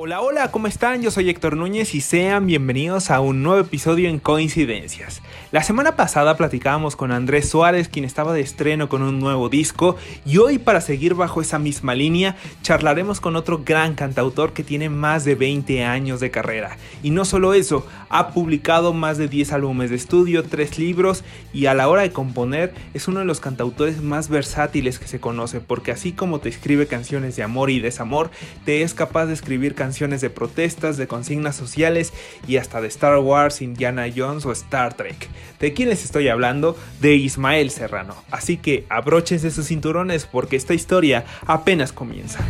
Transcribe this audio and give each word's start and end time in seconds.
Hola, 0.00 0.20
hola, 0.20 0.52
¿cómo 0.52 0.68
están? 0.68 1.02
Yo 1.02 1.10
soy 1.10 1.28
Héctor 1.28 1.56
Núñez 1.56 1.92
y 1.92 2.00
sean 2.00 2.46
bienvenidos 2.46 3.10
a 3.10 3.18
un 3.18 3.42
nuevo 3.42 3.62
episodio 3.62 4.08
en 4.08 4.20
Coincidencias. 4.20 5.22
La 5.50 5.64
semana 5.64 5.96
pasada 5.96 6.36
platicábamos 6.36 6.94
con 6.94 7.10
Andrés 7.10 7.48
Suárez, 7.48 7.88
quien 7.88 8.04
estaba 8.04 8.32
de 8.32 8.40
estreno 8.40 8.88
con 8.88 9.02
un 9.02 9.18
nuevo 9.18 9.48
disco, 9.48 9.96
y 10.24 10.38
hoy 10.38 10.58
para 10.58 10.80
seguir 10.80 11.14
bajo 11.14 11.40
esa 11.40 11.58
misma 11.58 11.96
línea, 11.96 12.36
charlaremos 12.62 13.20
con 13.20 13.34
otro 13.34 13.62
gran 13.64 13.96
cantautor 13.96 14.52
que 14.52 14.62
tiene 14.62 14.88
más 14.88 15.24
de 15.24 15.34
20 15.34 15.84
años 15.84 16.20
de 16.20 16.30
carrera. 16.30 16.76
Y 17.02 17.10
no 17.10 17.24
solo 17.24 17.52
eso, 17.52 17.84
ha 18.08 18.28
publicado 18.28 18.92
más 18.92 19.18
de 19.18 19.26
10 19.26 19.50
álbumes 19.52 19.90
de 19.90 19.96
estudio, 19.96 20.44
3 20.44 20.78
libros, 20.78 21.24
y 21.52 21.66
a 21.66 21.74
la 21.74 21.88
hora 21.88 22.02
de 22.02 22.12
componer 22.12 22.72
es 22.94 23.08
uno 23.08 23.18
de 23.18 23.26
los 23.26 23.40
cantautores 23.40 24.00
más 24.00 24.28
versátiles 24.28 25.00
que 25.00 25.08
se 25.08 25.18
conoce, 25.18 25.58
porque 25.58 25.90
así 25.90 26.12
como 26.12 26.38
te 26.38 26.50
escribe 26.50 26.86
canciones 26.86 27.34
de 27.34 27.42
amor 27.42 27.70
y 27.70 27.80
desamor, 27.80 28.30
te 28.64 28.82
es 28.82 28.94
capaz 28.94 29.26
de 29.26 29.34
escribir 29.34 29.74
canciones 29.74 29.87
de 29.88 30.30
protestas, 30.30 30.96
de 30.96 31.06
consignas 31.06 31.56
sociales 31.56 32.12
y 32.46 32.58
hasta 32.58 32.80
de 32.80 32.88
Star 32.88 33.18
Wars, 33.18 33.62
Indiana 33.62 34.06
Jones 34.14 34.44
o 34.44 34.52
Star 34.52 34.94
Trek. 34.94 35.28
¿De 35.58 35.72
quién 35.72 35.88
les 35.88 36.04
estoy 36.04 36.28
hablando? 36.28 36.76
De 37.00 37.14
Ismael 37.14 37.70
Serrano. 37.70 38.14
Así 38.30 38.58
que 38.58 38.84
abróchense 38.90 39.50
sus 39.50 39.66
cinturones 39.66 40.26
porque 40.26 40.56
esta 40.56 40.74
historia 40.74 41.24
apenas 41.46 41.92
comienza. 41.92 42.44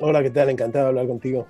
Hola, 0.00 0.22
¿qué 0.22 0.30
tal? 0.30 0.50
Encantado 0.50 0.84
de 0.84 0.88
hablar 0.90 1.08
contigo. 1.08 1.48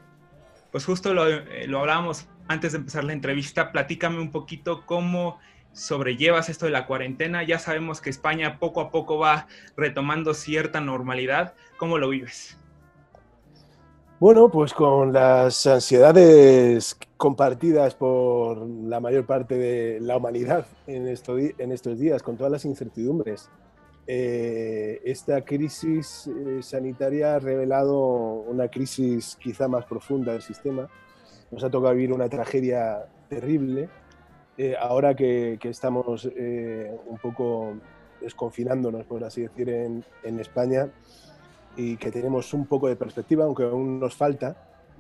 Pues 0.73 0.87
justo 0.87 1.13
lo, 1.13 1.29
eh, 1.29 1.67
lo 1.67 1.81
hablábamos 1.81 2.29
antes 2.49 2.73
de 2.73 2.79
empezar 2.79 3.05
la 3.05 3.13
entrevista. 3.13 3.73
Platícame 3.73 4.21
un 4.21 4.31
poquito 4.31 4.87
cómo 4.87 5.39
sobrellevas 5.79 6.49
esto 6.49 6.67
de 6.67 6.73
la 6.73 6.87
cuarentena. 6.87 7.43
Ya 7.43 7.59
sabemos 7.59 8.01
que 8.01 8.11
España 8.11 8.59
poco 8.59 8.81
a 8.81 8.91
poco 8.91 9.19
va 9.19 9.47
retomando 9.77 10.35
cierta 10.35 10.81
normalidad. 10.81 11.55
¿Cómo 11.77 11.99
lo 11.99 12.09
vives? 12.09 12.59
Bueno, 14.21 14.51
pues 14.51 14.75
con 14.75 15.13
las 15.13 15.65
ansiedades 15.69 16.99
compartidas 17.17 17.95
por 17.95 18.67
la 18.67 18.99
mayor 18.99 19.25
parte 19.27 19.55
de 19.57 20.01
la 20.01 20.17
humanidad 20.17 20.67
en, 20.89 21.07
estos 21.07 21.99
días, 22.01 22.21
con 22.25 22.37
todas 22.37 22.51
las 22.51 22.65
incertidumbres. 22.65 23.49
Eh, 24.09 25.01
esta 25.05 25.45
crisis 25.45 26.27
eh, 26.27 26.63
sanitaria 26.63 27.37
ha 27.37 27.39
revelado 27.39 27.99
una 28.49 28.67
crisis 28.69 29.37
quizá 29.41 29.69
más 29.69 29.85
profunda 29.85 30.33
del 30.33 30.43
sistema. 30.43 30.89
Nos 31.53 31.63
ha 31.63 31.71
tocado 31.71 31.95
vivir 31.95 32.13
una 32.13 32.29
tragedia 32.29 33.07
terrible. 33.29 33.89
Eh, 34.59 34.75
ahora 34.79 35.15
que, 35.15 35.57
estamos 35.63 36.25
un 36.25 37.19
poco 37.23 37.75
desconfinándonos, 38.21 39.07
por 39.07 39.23
así 39.23 39.43
decir, 39.43 39.69
en, 39.69 40.41
España, 40.41 40.91
y 41.77 41.97
que 41.97 42.11
tenemos 42.11 42.53
un 42.53 42.67
poco 42.67 42.89
de 42.89 42.97
perspectiva, 42.97 43.45
aunque 43.45 43.63
aún 43.63 44.01
nos 44.01 44.17
falta, 44.17 44.57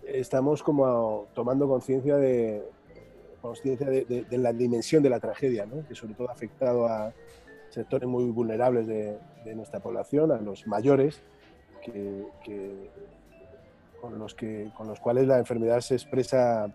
estamos 0.06 0.62
como 0.62 1.27
tomando 1.34 1.67
conciencia 1.67 2.17
de, 2.17 2.62
de, 3.42 4.39
la 4.39 4.53
dimensión 4.53 5.03
de 5.03 5.11
la 5.11 5.19
tragedia, 5.19 5.67
que 5.89 5.95
sobre 5.95 6.14
todo 6.14 6.29
ha 6.29 6.33
afectado 6.33 6.86
a 6.86 7.12
sectores 7.70 8.09
muy 8.09 8.25
vulnerables 8.31 8.86
de, 8.86 9.19
nuestra 9.55 9.81
población, 9.81 10.31
a 10.31 10.36
los 10.36 10.67
mayores, 10.67 11.23
con, 14.01 14.19
los 14.19 14.34
que, 14.34 14.70
con 14.77 14.86
los 14.86 15.01
cuales 15.01 15.27
la 15.27 15.39
enfermedad 15.39 15.81
se 15.81 15.95
expresa 15.95 16.70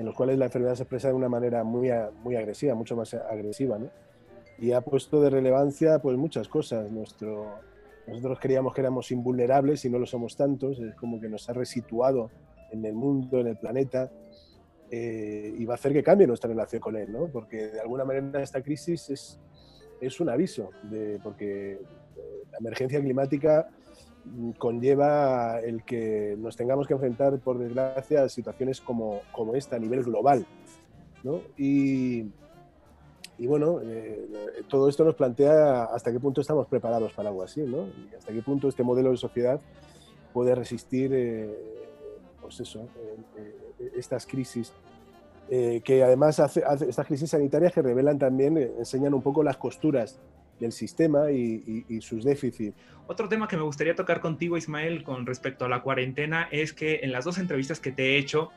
en 0.00 0.06
los 0.06 0.14
cuales 0.14 0.38
la 0.38 0.46
enfermedad 0.46 0.74
se 0.76 0.84
expresa 0.84 1.08
de 1.08 1.14
una 1.14 1.28
manera 1.28 1.62
muy, 1.62 1.90
muy 2.22 2.34
agresiva, 2.34 2.74
mucho 2.74 2.96
más 2.96 3.12
agresiva, 3.12 3.78
¿no? 3.78 3.90
Y 4.58 4.72
ha 4.72 4.80
puesto 4.80 5.20
de 5.20 5.28
relevancia 5.28 5.98
pues 5.98 6.16
muchas 6.16 6.48
cosas, 6.48 6.90
nuestro, 6.90 7.58
nosotros 8.06 8.38
creíamos 8.40 8.72
que 8.72 8.80
éramos 8.80 9.10
invulnerables 9.10 9.84
y 9.84 9.90
no 9.90 9.98
lo 9.98 10.06
somos 10.06 10.36
tantos, 10.36 10.78
es 10.80 10.94
como 10.94 11.20
que 11.20 11.28
nos 11.28 11.50
ha 11.50 11.52
resituado 11.52 12.30
en 12.70 12.82
el 12.86 12.94
mundo, 12.94 13.40
en 13.40 13.48
el 13.48 13.58
planeta, 13.58 14.10
eh, 14.90 15.54
y 15.58 15.66
va 15.66 15.74
a 15.74 15.76
hacer 15.76 15.92
que 15.92 16.02
cambie 16.02 16.26
nuestra 16.26 16.48
relación 16.48 16.80
con 16.80 16.96
él, 16.96 17.12
¿no? 17.12 17.26
Porque 17.26 17.66
de 17.66 17.80
alguna 17.80 18.06
manera 18.06 18.42
esta 18.42 18.62
crisis 18.62 19.10
es, 19.10 19.38
es 20.00 20.18
un 20.18 20.30
aviso, 20.30 20.70
de, 20.84 21.20
porque 21.22 21.72
eh, 21.72 21.78
la 22.50 22.56
emergencia 22.56 23.02
climática 23.02 23.68
conlleva 24.58 25.60
el 25.60 25.82
que 25.84 26.36
nos 26.38 26.56
tengamos 26.56 26.86
que 26.86 26.94
enfrentar, 26.94 27.38
por 27.38 27.58
desgracia, 27.58 28.22
a 28.22 28.28
situaciones 28.28 28.80
como, 28.80 29.20
como 29.32 29.54
esta 29.54 29.76
a 29.76 29.78
nivel 29.78 30.02
global. 30.04 30.46
¿no? 31.22 31.40
Y, 31.56 32.26
y 33.38 33.46
bueno, 33.46 33.80
eh, 33.82 34.28
todo 34.68 34.88
esto 34.88 35.04
nos 35.04 35.14
plantea 35.14 35.84
hasta 35.84 36.12
qué 36.12 36.20
punto 36.20 36.40
estamos 36.40 36.66
preparados 36.66 37.12
para 37.12 37.30
algo 37.30 37.42
así, 37.42 37.62
¿no? 37.62 37.86
Y 37.86 38.14
hasta 38.16 38.32
qué 38.32 38.42
punto 38.42 38.68
este 38.68 38.82
modelo 38.82 39.10
de 39.10 39.16
sociedad 39.16 39.60
puede 40.32 40.54
resistir, 40.54 41.10
eh, 41.14 41.50
pues 42.40 42.60
eso, 42.60 42.86
eh, 43.36 43.90
estas 43.96 44.26
crisis. 44.26 44.72
que 45.48 46.04
además 46.04 46.38
hace, 46.38 46.62
estas 46.86 47.06
crisis 47.06 47.30
sanitarias 47.30 47.72
que 47.72 47.82
revelan 47.82 48.18
también, 48.20 48.56
enseñan 48.56 49.14
un 49.14 49.22
poco 49.22 49.42
las 49.42 49.56
costuras 49.56 50.20
del 50.60 50.72
sistema 50.72 51.30
y, 51.30 51.84
y, 51.88 52.00
sus 52.02 52.22
déficits. 52.22 52.76
Otro 53.06 53.28
tema 53.28 53.48
que 53.48 53.56
me 53.56 53.62
gustaría 53.62 53.94
tocar 53.94 54.20
contigo, 54.20 54.56
Ismael, 54.56 55.02
con 55.02 55.26
respecto 55.26 55.64
a 55.64 55.68
la 55.68 55.82
cuarentena, 55.82 56.48
es 56.52 56.72
que 56.72 57.00
en 57.02 57.10
las 57.10 57.24
dos 57.24 57.38
entrevistas 57.38 57.80
que 57.80 57.90
te 57.90 58.14
he 58.14 58.18
hecho, 58.18 58.50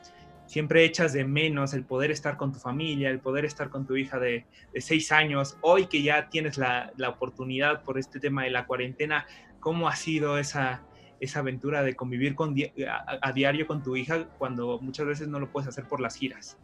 siempre 0.46 0.84
echas 0.84 1.12
de 1.12 1.24
menos 1.24 1.74
el 1.74 1.84
poder 1.84 2.10
estar 2.10 2.36
con 2.36 2.52
tu 2.52 2.58
familia, 2.58 3.10
el 3.10 3.20
poder 3.20 3.44
estar 3.44 3.70
con 3.70 3.86
tu 3.86 3.96
hija 3.96 4.18
de, 4.18 4.46
seis 4.76 5.12
años. 5.12 5.56
Hoy 5.60 5.86
que 5.86 6.02
ya 6.02 6.28
tienes 6.28 6.58
la, 6.58 6.92
oportunidad 7.08 7.82
por 7.82 7.98
este 7.98 8.20
tema 8.20 8.44
de 8.44 8.50
la 8.50 8.66
cuarentena, 8.66 9.26
¿cómo 9.60 9.88
ha 9.88 9.96
sido 9.96 10.38
esa, 10.38 10.82
esa 11.20 11.40
aventura 11.40 11.82
de 11.82 11.96
convivir 11.96 12.34
con, 12.34 12.54
a, 12.88 13.32
diario 13.32 13.66
con 13.66 13.82
tu 13.82 13.96
hija 13.96 14.28
cuando 14.38 14.78
muchas 14.80 15.06
veces 15.06 15.28
no 15.28 15.40
lo 15.40 15.50
puedes 15.50 15.68
hacer 15.68 15.84
por 15.84 16.00
las 16.00 16.16
giras? 16.16 16.58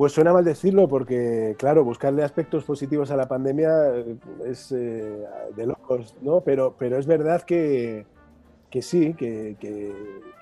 Pues 0.00 0.12
suena 0.12 0.32
mal 0.32 0.46
decirlo 0.46 0.88
porque, 0.88 1.54
claro, 1.58 1.84
buscarle 1.84 2.22
aspectos 2.24 2.64
positivos 2.64 3.10
a 3.10 3.18
la 3.18 3.28
pandemia 3.28 3.98
eh, 3.98 4.16
es 4.46 4.72
eh, 4.72 5.26
de 5.54 5.66
locos, 5.66 6.16
¿no? 6.22 6.40
Pero, 6.40 6.74
pero 6.78 6.98
es 6.98 7.06
verdad 7.06 7.42
que, 7.42 8.06
sí, 8.80 9.12
que, 9.12 9.58
que, 9.60 9.92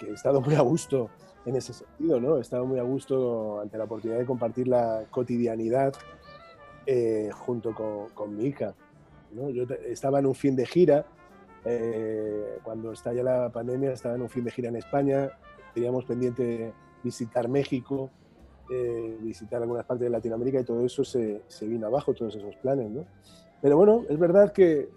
he 0.06 0.12
estado 0.12 0.41
muy 0.41 0.54
a 0.54 0.60
gusto 0.60 1.10
en 1.44 1.56
ese 1.56 1.72
sentido, 1.72 2.20
¿no? 2.20 2.38
He 2.38 2.41
estado 2.41 2.66
muy 2.66 2.78
a 2.78 2.84
gusto 2.84 3.60
ante 3.60 3.76
la 3.78 3.82
oportunidad 3.82 4.20
de 4.20 4.26
compartir 4.26 4.69
la 4.69 5.02
cotidianidad 5.10 5.92
eh, 6.86 7.30
junto 7.32 7.75
con, 8.14 8.36
mi 8.36 8.44
hija. 8.44 8.76
¿no? 9.32 9.50
Yo 9.50 9.64
estaba 9.88 10.20
en 10.20 10.26
un 10.26 10.36
fin 10.36 10.54
de 10.54 10.66
gira, 10.66 11.04
eh, 11.64 12.60
cuando 12.62 12.92
estalla 12.92 13.25
la 13.25 13.50
pandemia, 13.50 13.90
estaba 13.90 14.14
en 14.14 14.22
un 14.22 14.30
fin 14.30 14.44
de 14.44 14.52
gira 14.52 14.69
en 14.69 14.76
España, 14.76 15.30
teníamos 15.75 16.04
pendiente 16.04 16.72
visitar 17.02 17.48
México, 17.48 18.12
eh, 18.71 19.17
visitar 19.21 19.62
algunas 19.62 19.84
partes 19.84 20.05
de 20.05 20.11
Latinoamérica 20.11 20.61
y 20.61 20.65
todo 20.65 20.84
eso 20.84 21.05
se, 21.05 21.43
se, 21.49 21.67
vino 21.67 21.87
abajo, 21.87 22.15
todos 22.15 22.34
esos 22.34 22.56
planes, 22.56 22.91
¿no? 22.91 23.05
Pero 23.61 23.77
bueno, 23.77 24.05
es 24.09 24.19
verdad 24.19 24.53
que 24.53 24.89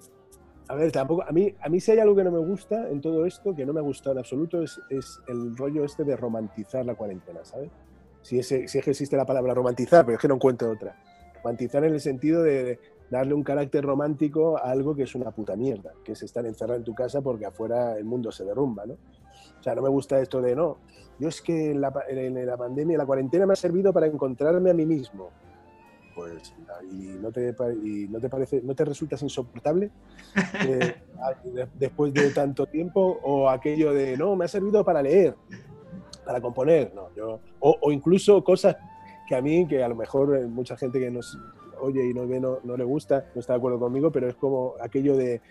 a 0.68 0.76
ver, 0.76 0.92
tampoco, 0.92 1.24
a 1.28 1.32
mí, 1.32 1.54
a 1.60 1.68
mí 1.68 1.80
si 1.82 1.92
hay 1.92 2.00
algo 2.00 2.16
que 2.16 2.24
no 2.24 2.32
me 2.32 2.40
gusta 2.40 2.90
en 2.90 3.02
todo 3.02 3.26
esto, 3.26 3.54
que 3.54 3.66
no 3.66 3.74
me 3.74 3.80
ha 3.80 3.84
gustado 3.84 4.14
en 4.14 4.20
absoluto, 4.20 4.62
es, 4.62 4.80
es 4.90 5.20
el 5.28 5.58
rollo 5.58 5.84
este 5.84 6.04
de 6.04 6.16
romantizar 6.16 6.86
la 6.86 6.96
cuarentena, 6.96 7.44
¿sabes? 7.44 7.70
Si, 8.22 8.40
ese, 8.40 8.68
si 8.68 8.78
es 8.78 8.86
que 8.86 8.92
existe 8.92 9.18
la 9.18 9.26
palabra 9.26 9.54
romantizar, 9.54 10.06
pero 10.06 10.16
es 10.16 10.22
que 10.22 10.28
no 10.28 10.36
encuentro 10.36 10.72
otra. 10.72 10.96
Romantizar 11.36 11.84
en 11.84 11.94
el 11.94 12.00
sentido 12.00 12.44
de, 12.44 12.80
darle 13.12 13.34
un 13.34 13.44
carácter 13.44 13.84
romántico 13.84 14.58
a 14.58 14.72
algo 14.72 14.96
que 14.96 15.04
es 15.04 15.14
una 15.16 15.32
puta 15.32 15.56
mierda, 15.58 15.92
que 16.04 16.14
es 16.14 16.24
estar 16.24 16.46
encerrado 16.46 16.78
en 16.78 16.86
tu 16.86 16.96
casa 16.96 17.22
porque 17.22 17.46
afuera 17.46 17.98
el 17.98 18.06
mundo 18.06 18.32
se 18.32 18.46
derrumba, 18.46 18.86
¿no? 18.86 18.96
O 19.62 19.64
sea, 19.64 19.76
no 19.76 19.82
me 19.82 19.90
gusta 19.90 20.20
esto 20.20 20.42
de 20.42 20.56
no. 20.56 20.78
Yo 21.20 21.30
es 21.30 21.42
que 21.42 21.72
en 21.72 21.80
la, 21.80 21.94
en 22.10 22.46
la 22.46 22.58
pandemia, 22.58 22.98
la 22.98 23.06
cuarentena 23.06 23.46
me 23.46 23.54
ha 23.54 23.56
servido 23.56 23.94
para 23.94 24.08
encontrarme 24.08 24.72
a 24.72 24.74
mí 24.74 24.86
mismo 24.86 25.30
pues 26.14 26.54
y 26.92 27.18
no 27.22 27.32
te, 27.32 27.56
y 27.84 28.08
no 28.10 28.20
te 28.20 28.30
parece, 28.30 28.62
no 28.62 28.76
te 28.76 28.86
resultas 28.86 29.22
insoportable 29.22 29.90
eh, 30.68 30.96
después 31.76 32.14
de 32.14 32.32
tanto 32.32 32.66
tiempo 32.66 33.20
o 33.24 33.50
aquello 33.50 33.94
de 33.94 34.18
no, 34.18 34.36
me 34.36 34.46
ha 34.46 34.48
servido 34.48 34.84
para 34.84 35.02
leer, 35.02 35.36
para 36.26 36.42
componer, 36.42 36.94
no, 36.94 37.14
yo, 37.16 37.40
o, 37.60 37.78
o, 37.82 37.92
incluso 37.92 38.44
cosas 38.44 38.76
que 39.28 39.36
a 39.36 39.42
mí, 39.42 39.68
que 39.68 39.84
a 39.84 39.88
lo 39.88 39.96
mejor 39.96 40.36
eh, 40.36 40.48
mucha 40.48 40.76
gente 40.76 41.00
que 41.00 41.10
nos 41.10 41.38
oye 41.80 42.06
y 42.06 42.14
nos 42.14 42.28
ve 42.28 42.40
no, 42.40 42.60
no 42.64 42.78
le 42.78 42.84
gusta, 42.84 43.26
no 43.34 43.42
está 43.42 43.54
de 43.54 43.58
acuerdo 43.58 43.80
conmigo, 43.80 44.12
pero 44.12 44.28
es 44.28 44.36
como 44.36 44.76
aquello 44.82 45.16
de 45.16 45.42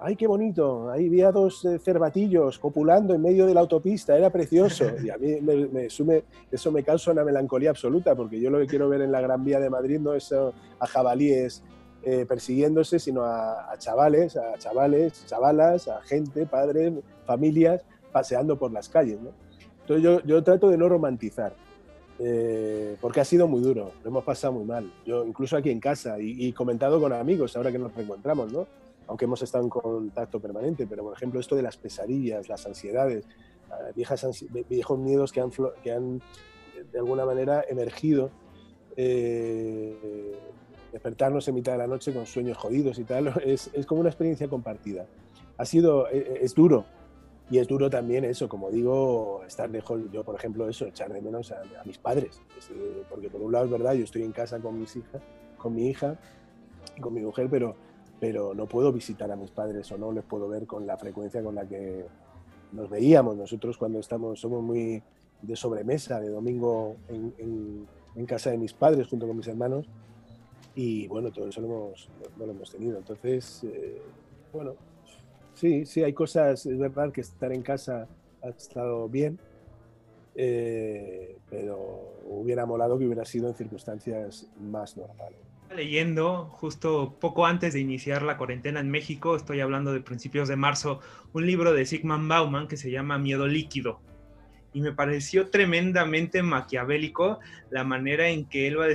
¡ay, 0.00 0.16
qué 0.16 0.26
bonito! 0.26 0.90
Ahí 0.90 1.08
vi 1.08 1.22
a 1.22 1.30
dos 1.30 1.64
eh, 1.64 1.78
cervatillos 1.78 2.58
copulando 2.58 3.14
en 3.14 3.22
medio 3.22 3.46
de 3.46 3.54
la 3.54 3.60
autopista, 3.60 4.16
era 4.16 4.30
precioso. 4.30 4.84
Y 5.02 5.10
a 5.10 5.18
mí 5.18 5.40
me, 5.40 5.88
sume, 5.90 6.24
eso 6.50 6.72
me 6.72 6.82
causa 6.82 7.12
una 7.12 7.24
melancolía 7.24 7.70
absoluta, 7.70 8.14
porque 8.14 8.40
yo 8.40 8.50
lo 8.50 8.58
que 8.58 8.66
quiero 8.66 8.88
ver 8.88 9.02
en 9.02 9.12
la 9.12 9.20
Gran 9.20 9.44
Vía 9.44 9.60
de 9.60 9.70
Madrid 9.70 10.00
no 10.00 10.14
es 10.14 10.32
a 10.32 10.86
jabalíes 10.86 11.62
eh, 12.02 12.24
persiguiéndose, 12.26 12.98
sino 12.98 13.22
a, 13.22 13.74
chavales, 13.78 14.36
a 14.36 14.56
chavales, 14.58 15.24
chavalas, 15.26 15.88
a 15.88 16.00
gente, 16.02 16.46
padres, 16.46 16.92
familias, 17.26 17.84
paseando 18.12 18.58
por 18.58 18.72
las 18.72 18.88
calles. 18.88 19.18
Entonces 19.82 20.20
yo, 20.24 20.42
trato 20.42 20.68
de 20.70 20.78
no 20.78 20.88
romantizar. 20.88 21.54
Eh, 22.22 22.96
porque 23.00 23.20
ha 23.20 23.24
sido 23.24 23.48
muy 23.48 23.62
duro, 23.62 23.92
lo 24.02 24.10
hemos 24.10 24.24
pasado 24.24 24.52
muy 24.52 24.64
mal. 24.64 24.92
Yo 25.06 25.24
incluso 25.24 25.56
aquí 25.56 25.70
en 25.70 25.80
casa 25.80 26.20
y, 26.20 26.48
y 26.48 26.52
comentado 26.52 27.00
con 27.00 27.14
amigos 27.14 27.56
ahora 27.56 27.72
que 27.72 27.78
nos 27.78 27.94
reencontramos, 27.94 28.52
¿no? 28.52 28.66
Aunque 29.10 29.24
hemos 29.24 29.42
estado 29.42 29.64
en 29.64 29.70
contacto 29.70 30.38
permanente, 30.38 30.86
pero 30.86 31.02
por 31.02 31.12
ejemplo 31.12 31.40
esto 31.40 31.56
de 31.56 31.62
las 31.62 31.76
pesadillas, 31.76 32.48
las 32.48 32.64
ansiedades, 32.64 33.26
viejas 33.96 34.44
viejos 34.68 34.98
miedos 35.00 35.32
que 35.32 35.40
han, 35.40 35.50
que 35.82 35.90
han 35.90 36.22
de 36.92 36.98
alguna 36.98 37.24
manera 37.24 37.64
emergido, 37.68 38.30
eh, 38.96 40.38
despertarnos 40.92 41.48
en 41.48 41.56
mitad 41.56 41.72
de 41.72 41.78
la 41.78 41.88
noche 41.88 42.14
con 42.14 42.24
sueños 42.24 42.56
jodidos 42.56 43.00
y 43.00 43.04
tal, 43.04 43.34
es, 43.44 43.68
es 43.72 43.84
como 43.84 44.00
una 44.00 44.10
experiencia 44.10 44.46
compartida. 44.46 45.06
Ha 45.56 45.64
sido, 45.64 46.08
e, 46.08 46.18
e, 46.18 46.44
es, 46.44 46.54
duro, 46.54 46.84
y 47.50 47.58
es 47.58 47.66
duro 47.66 47.90
también 47.90 48.24
eso, 48.24 48.48
como 48.48 48.70
digo, 48.70 49.42
estar 49.44 49.68
lejos, 49.68 50.02
yo 50.12 50.22
por 50.22 50.36
ejemplo 50.36 50.68
eso, 50.68 50.86
echar 50.86 51.12
de 51.12 51.20
menos 51.20 51.50
a, 51.50 51.62
mis 51.84 51.98
padres, 51.98 52.40
eh, 52.70 53.02
porque 53.10 53.28
por 53.28 53.42
un 53.42 53.50
lado 53.50 53.64
es 53.64 53.72
verdad, 53.72 53.94
yo 53.94 54.04
estoy 54.04 54.22
en 54.22 54.30
casa 54.30 54.60
con 54.60 54.78
mis 54.78 54.94
hijas, 54.94 55.20
con 55.58 55.74
mi 55.74 55.88
hija 55.88 56.16
y 56.96 57.00
con 57.00 57.12
mi 57.12 57.22
mujer, 57.22 57.48
pero, 57.50 57.74
pero 58.20 58.54
no 58.54 58.66
puedo 58.66 58.92
visitar 58.92 59.30
a 59.30 59.36
mis 59.36 59.50
padres 59.50 59.90
o 59.90 59.98
no 59.98 60.12
les 60.12 60.24
puedo 60.24 60.48
ver 60.48 60.66
con 60.66 60.86
la 60.86 60.96
frecuencia 60.96 61.42
con 61.42 61.54
la 61.54 61.66
que 61.66 62.04
nos 62.72 62.88
veíamos. 62.88 63.36
Nosotros 63.36 63.76
cuando 63.76 63.98
estamos, 63.98 64.38
somos 64.40 64.62
muy 64.62 65.02
de 65.42 65.56
sobremesa, 65.56 66.20
de 66.20 66.28
domingo 66.28 66.96
en, 67.08 67.88
casa 68.26 68.50
de 68.50 68.58
mis 68.58 68.74
padres 68.74 69.08
junto 69.08 69.26
con 69.26 69.38
mis 69.38 69.48
hermanos, 69.48 69.86
y 70.74 71.08
bueno, 71.08 71.32
todo 71.32 71.48
eso 71.48 71.62
lo 71.62 71.66
hemos, 71.66 72.08
no 72.38 72.46
lo 72.46 72.52
hemos 72.52 72.70
tenido. 72.70 72.98
Entonces, 72.98 73.64
eh, 73.64 74.00
bueno, 74.52 74.74
Sí, 75.60 75.84
sí, 75.84 76.02
hay 76.02 76.14
cosas, 76.14 76.64
es 76.64 76.78
verdad 76.78 77.12
que 77.12 77.20
estar 77.20 77.52
en 77.52 77.60
casa 77.60 78.08
ha 78.42 78.48
estado 78.48 79.08
bien, 79.10 79.38
eh, 80.34 81.36
pero 81.50 82.14
hubiera 82.30 82.64
molado 82.64 82.98
que 82.98 83.04
hubiera 83.04 83.26
sido 83.26 83.48
en 83.48 83.54
circunstancias 83.54 84.48
más 84.58 84.96
normales. 84.96 85.38
Leyendo 85.74 86.46
justo 86.46 87.16
poco 87.20 87.46
antes 87.46 87.74
de 87.74 87.80
iniciar 87.80 88.22
la 88.22 88.36
cuarentena 88.36 88.80
en 88.80 88.90
México, 88.90 89.36
estoy 89.36 89.60
hablando 89.60 89.92
de 89.92 90.00
principios 90.00 90.48
de 90.48 90.56
marzo, 90.56 91.00
un 91.32 91.46
libro 91.46 91.72
de 91.72 91.86
Sigmund 91.86 92.28
Bauman 92.28 92.66
que 92.66 92.76
se 92.76 92.90
llama 92.90 93.18
Miedo 93.18 93.46
líquido. 93.46 94.00
Y 94.72 94.80
me 94.80 94.92
pareció 94.92 95.48
tremendamente 95.48 96.42
maquiavélico 96.42 97.38
la 97.70 97.84
manera 97.84 98.28
en 98.28 98.46
que 98.46 98.66
él 98.66 98.80
va 98.80 98.86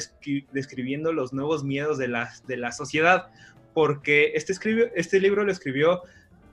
describiendo 0.52 1.14
los 1.14 1.32
nuevos 1.32 1.64
miedos 1.64 1.98
de 1.98 2.10
la, 2.10 2.72
sociedad, 2.74 3.28
porque 3.74 4.34
este, 4.36 4.54
este 4.96 5.20
libro 5.22 5.46
lo 5.46 5.54
escribió 5.54 6.02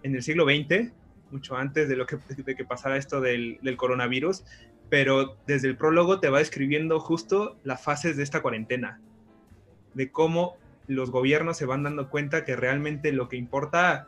en 0.04 0.14
el 0.14 0.22
siglo 0.22 0.44
XX, 0.44 0.92
mucho 1.32 1.56
antes 1.56 1.88
de, 1.88 1.96
lo 1.96 2.06
que, 2.06 2.18
de 2.36 2.64
pasara 2.64 2.96
esto 2.96 3.20
del, 3.20 3.58
del, 3.62 3.76
coronavirus, 3.76 4.44
pero 4.88 5.36
desde 5.48 5.66
el 5.66 5.76
prólogo 5.76 6.20
te 6.20 6.28
va 6.28 6.38
describiendo 6.38 7.00
justo 7.00 7.58
las 7.64 7.82
fases 7.82 8.16
de 8.16 8.22
esta 8.22 8.40
cuarentena, 8.40 9.00
de 9.94 10.10
cómo 10.10 10.56
los 10.86 11.10
gobiernos 11.10 11.56
se 11.56 11.66
van 11.66 11.82
dando 11.82 12.10
cuenta 12.10 12.44
que 12.44 12.56
realmente 12.56 13.12
lo 13.12 13.28
que 13.28 13.36
importa 13.36 14.06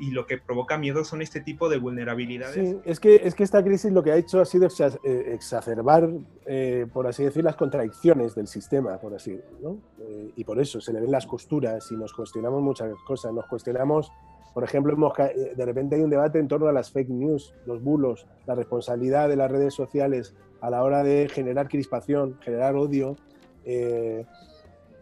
y 0.00 0.12
lo 0.12 0.26
que 0.26 0.38
provoca 0.38 0.78
miedo 0.78 1.04
son 1.04 1.20
este 1.20 1.40
tipo 1.40 1.68
de 1.68 1.78
vulnerabilidades. 1.78 2.76
Es 2.84 3.00
que, 3.00 3.16
es 3.16 3.34
que 3.34 3.42
esta 3.42 3.62
crisis 3.62 3.92
lo 3.92 4.02
que 4.02 4.12
ha 4.12 4.16
hecho 4.16 4.40
ha 4.40 4.46
sido 4.46 4.66
eh, 4.66 5.32
exacerbar, 5.34 6.08
eh, 6.46 6.86
por 6.90 7.06
así 7.06 7.22
decir, 7.22 7.44
las 7.44 7.56
contradicciones 7.56 8.34
del 8.34 8.46
sistema, 8.46 8.98
por 8.98 9.14
así, 9.14 9.38
¿no? 9.62 9.76
Eh, 10.00 10.32
y 10.36 10.44
por 10.44 10.58
eso 10.58 10.80
se 10.80 10.92
le 10.92 11.00
ven 11.00 11.10
las 11.10 11.26
costuras 11.26 11.90
y 11.92 11.96
nos 11.96 12.14
cuestionamos 12.14 12.62
muchas 12.62 12.94
cosas. 13.06 13.32
Nos 13.34 13.46
cuestionamos 13.46 14.10
por 14.52 14.64
ejemplo, 14.64 15.14
eh, 15.18 15.52
de 15.56 15.64
repente 15.64 15.96
hay 15.96 16.02
un 16.02 16.10
debate 16.10 16.38
en 16.38 16.48
torno 16.48 16.66
a 16.66 16.72
las 16.72 16.90
fake 16.90 17.10
news, 17.10 17.54
los 17.66 17.82
bulos, 17.82 18.26
la 18.46 18.54
responsabilidad 18.54 19.28
de 19.28 19.36
las 19.36 19.50
redes 19.50 19.74
sociales 19.74 20.34
a 20.60 20.70
la 20.70 20.82
hora 20.82 21.04
de 21.04 21.28
generar 21.28 21.68
crispación, 21.68 22.36
generar 22.40 22.74
odio, 22.74 23.16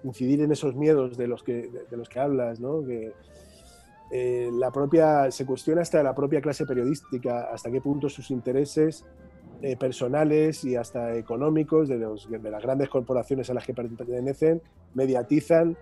incidir 0.05 0.43
en 0.43 0.53
esos 0.53 0.75
miedos 0.75 1.17
de 1.17 1.27
los 1.27 1.43
que, 1.43 1.69
de, 1.91 1.97
los 1.97 2.09
que 2.09 2.21
hablas, 2.21 2.61
¿no? 2.61 2.85
que, 2.85 3.13
eh, 4.11 4.51
la 4.53 4.71
propia, 4.71 5.31
se 5.31 5.45
cuestiona 5.45 5.83
hasta 5.83 6.03
la 6.03 6.15
propia 6.15 6.41
clase 6.41 6.65
periodística, 6.65 7.49
hasta 7.53 7.71
qué 7.71 7.81
punto 7.81 8.09
sus 8.09 8.31
intereses 8.31 9.05
personales 9.81 10.65
y 10.65 10.77
hasta 10.77 11.17
económicos 11.17 11.89
de, 11.89 11.99
los, 11.99 12.31
de 12.31 12.51
las 12.51 12.63
grandes 12.63 12.89
corporaciones 12.89 13.51
a 13.51 13.55
las 13.55 13.67
que 13.67 13.75
pertenecen 13.75 14.63
mediatizan 14.95 15.77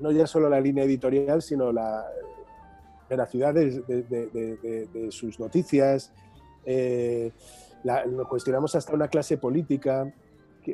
no 0.00 0.12
ya 0.12 0.24
solo 0.28 0.48
la 0.48 0.60
línea 0.60 0.84
editorial, 0.84 1.42
sino 1.42 1.72
la, 1.72 2.06
veracidad 3.08 3.54
de, 3.54 3.80
de, 3.80 4.88
de, 4.92 5.10
sus 5.10 5.40
noticias. 5.40 6.12
Eh, 6.64 7.32
nos 7.84 8.28
cuestionamos 8.28 8.74
hasta 8.74 8.92
una 8.92 9.08
clase 9.08 9.38
política 9.38 10.12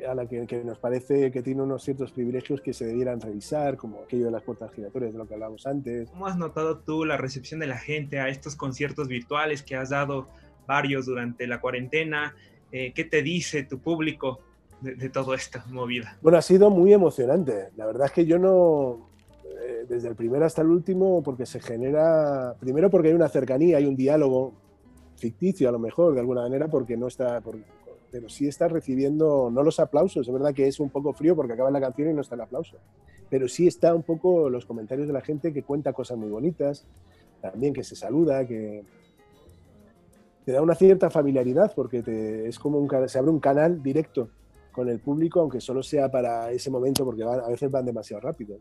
a 0.02 0.14
la 0.14 0.26
que, 0.26 0.62
nos 0.64 0.78
parece 0.78 1.30
que 1.30 1.42
tiene 1.42 1.62
unos 1.62 1.82
ciertos 1.82 2.12
privilegios 2.12 2.60
que 2.60 2.72
se 2.72 2.86
debieran 2.86 3.20
revisar, 3.20 3.76
como 3.76 4.02
aquello 4.02 4.26
de 4.26 4.30
las 4.30 4.42
puertas 4.42 4.72
giratorias 4.72 5.12
de 5.12 5.18
lo 5.18 5.26
que 5.26 5.34
hablábamos 5.34 5.66
antes. 5.66 6.08
¿Cómo 6.10 6.26
has 6.26 6.36
notado 6.36 6.78
tú 6.78 7.04
la 7.04 7.16
recepción 7.16 7.60
de 7.60 7.66
la 7.66 7.78
gente 7.78 8.20
a 8.20 8.28
estos 8.28 8.56
conciertos 8.56 9.08
virtuales 9.08 9.62
que 9.62 9.76
has 9.76 9.90
dado 9.90 10.28
varios 10.66 11.06
durante 11.06 11.46
la 11.46 11.60
cuarentena? 11.60 12.34
Eh, 12.72 12.92
¿Qué 12.94 13.04
te 13.04 13.22
dice 13.22 13.62
tu 13.64 13.78
público 13.78 14.40
de, 14.80 14.94
de 14.94 15.08
toda 15.10 15.36
esta 15.36 15.64
movida? 15.66 16.18
Bueno, 16.22 16.38
ha 16.38 16.42
sido 16.42 16.70
muy 16.70 16.92
emocionante. 16.92 17.70
La 17.76 17.86
verdad 17.86 18.06
es 18.06 18.12
que 18.12 18.26
yo 18.26 18.38
no, 18.38 19.08
desde 19.88 20.08
el 20.08 20.14
primero 20.14 20.44
hasta 20.44 20.62
el 20.62 20.68
último, 20.68 21.22
porque 21.22 21.46
se 21.46 21.60
genera, 21.60 22.54
primero 22.58 22.90
porque 22.90 23.08
hay 23.08 23.14
una 23.14 23.28
cercanía, 23.28 23.76
hay 23.76 23.86
un 23.86 23.96
diálogo 23.96 24.54
ficticio 25.16 25.68
a 25.68 25.72
lo 25.72 25.78
mejor, 25.78 26.14
de 26.14 26.20
alguna 26.20 26.42
manera, 26.42 26.68
porque 26.68 26.96
no 26.96 27.08
está, 27.08 27.42
pero 28.14 28.28
sí 28.28 28.46
está 28.46 28.68
recibiendo, 28.68 29.50
no 29.50 29.64
los 29.64 29.80
aplausos, 29.80 30.28
es 30.28 30.32
verdad 30.32 30.54
que 30.54 30.68
es 30.68 30.78
un 30.78 30.88
poco 30.88 31.12
frío 31.12 31.34
porque 31.34 31.54
acaba 31.54 31.68
la 31.72 31.80
canción 31.80 32.10
y 32.10 32.14
no 32.14 32.20
está 32.20 32.36
el 32.36 32.42
aplauso, 32.42 32.76
pero 33.28 33.48
sí 33.48 33.66
está 33.66 33.92
un 33.92 34.04
poco 34.04 34.48
los 34.48 34.66
comentarios 34.66 35.08
de 35.08 35.12
la 35.12 35.20
gente 35.20 35.52
que 35.52 35.64
cuenta 35.64 35.92
cosas 35.92 36.16
muy 36.16 36.28
bonitas, 36.28 36.86
también 37.40 37.74
que 37.74 37.82
se 37.82 37.96
saluda, 37.96 38.46
que 38.46 38.84
te 40.44 40.52
da 40.52 40.62
una 40.62 40.76
cierta 40.76 41.10
familiaridad 41.10 41.72
porque 41.74 42.04
te, 42.04 42.46
es 42.46 42.56
como 42.56 42.78
un, 42.78 42.88
se 43.08 43.18
abre 43.18 43.32
un 43.32 43.40
canal 43.40 43.82
directo 43.82 44.28
con 44.70 44.88
el 44.88 45.00
público, 45.00 45.40
aunque 45.40 45.60
solo 45.60 45.82
sea 45.82 46.08
para 46.08 46.52
ese 46.52 46.70
momento, 46.70 47.04
porque 47.04 47.24
a 47.24 47.48
veces 47.48 47.68
van 47.68 47.84
demasiado 47.84 48.20
rápido. 48.20 48.58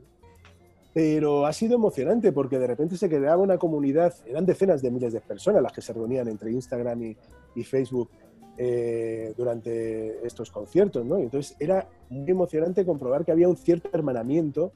Pero 0.95 1.45
ha 1.45 1.53
sido 1.53 1.75
emocionante 1.75 2.31
porque 2.31 2.57
de 2.57 2.65
repente 2.65 2.97
se 2.97 3.07
creaba 3.07 3.37
una 3.37 3.59
comunidad, 3.59 4.15
eran 4.25 4.47
decenas 4.47 4.81
de 4.81 4.89
miles 4.89 5.13
de 5.13 5.21
personas 5.21 5.61
las 5.61 5.71
que 5.71 5.81
se 5.81 5.93
reunían 5.93 6.27
entre 6.27 6.51
Instagram 6.51 7.03
y, 7.03 7.63
Facebook 7.63 8.09
eh, 8.57 9.33
durante 9.35 10.25
estos 10.25 10.51
conciertos, 10.51 11.05
¿no? 11.05 11.19
Y 11.19 11.23
entonces 11.23 11.55
era 11.59 11.87
muy 12.09 12.29
emocionante 12.29 12.85
comprobar 12.85 13.25
que 13.25 13.31
había 13.31 13.47
un 13.47 13.57
cierto 13.57 13.89
hermanamiento 13.91 14.71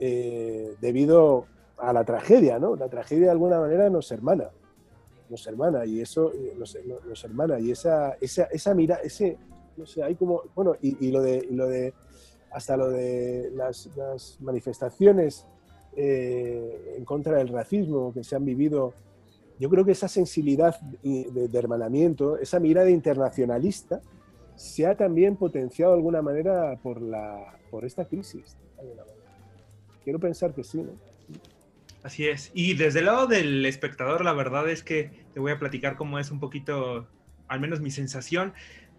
eh, 0.00 0.74
debido 0.80 1.46
a 1.76 1.92
la 1.92 2.04
tragedia, 2.04 2.58
¿no? 2.58 2.76
La 2.76 2.88
tragedia 2.88 3.26
de 3.26 3.30
alguna 3.30 3.60
manera 3.60 3.90
nos 3.90 4.10
hermana, 4.10 4.50
nos 5.28 5.46
hermana 5.46 5.84
y 5.84 6.00
eso 6.00 6.32
eh, 6.32 6.54
nos, 6.56 6.74
hermana 7.24 7.58
y 7.60 7.70
esa, 7.70 8.16
esa, 8.20 8.44
esa 8.44 8.74
mira, 8.74 8.96
ese, 8.96 9.36
no 9.76 9.86
sé, 9.86 10.02
hay 10.02 10.14
como, 10.14 10.42
bueno, 10.54 10.76
y, 10.80 11.10
lo 11.10 11.20
de, 11.22 11.46
y 11.50 11.54
lo 11.54 11.68
de 11.68 11.94
hasta 12.50 12.76
lo 12.76 12.88
de 12.88 13.50
las, 13.54 13.88
manifestaciones 14.40 15.46
eh, 15.96 16.94
en 16.96 17.04
contra 17.04 17.38
del 17.38 17.48
racismo 17.48 18.12
que 18.12 18.24
se 18.24 18.36
han 18.36 18.44
vivido, 18.44 18.94
yo 19.58 19.70
creo 19.70 19.84
que 19.84 19.92
esa 19.92 20.08
sensibilidad 20.08 20.78
de, 20.80 21.58
hermanamiento, 21.58 22.38
esa 22.38 22.58
mirada 22.58 22.90
internacionalista, 22.90 24.00
se 24.56 24.86
ha 24.86 24.96
también 24.96 25.36
potenciado 25.36 25.92
de 25.92 25.98
alguna 25.98 26.22
manera 26.22 26.78
por, 26.82 27.00
la, 27.00 27.58
por 27.70 27.84
esta 27.84 28.04
crisis. 28.04 28.56
Quiero 30.04 30.18
pensar 30.18 30.54
que 30.54 30.64
sí, 30.64 30.78
¿no? 30.78 30.92
Así 32.04 32.28
es. 32.28 32.50
Y 32.52 32.74
desde 32.74 32.98
el 32.98 33.06
lado 33.06 33.26
del 33.26 33.64
espectador, 33.64 34.24
la 34.24 34.34
verdad 34.34 34.68
es 34.68 34.82
que 34.82 35.24
te 35.32 35.40
voy 35.40 35.52
a 35.52 35.58
platicar 35.58 35.96
cómo 35.96 36.18
es 36.18 36.30
un 36.30 36.38
poquito, 36.38 37.06
al 37.48 37.60
menos 37.60 37.80
mi 37.80 37.90
sensación. 37.90 38.52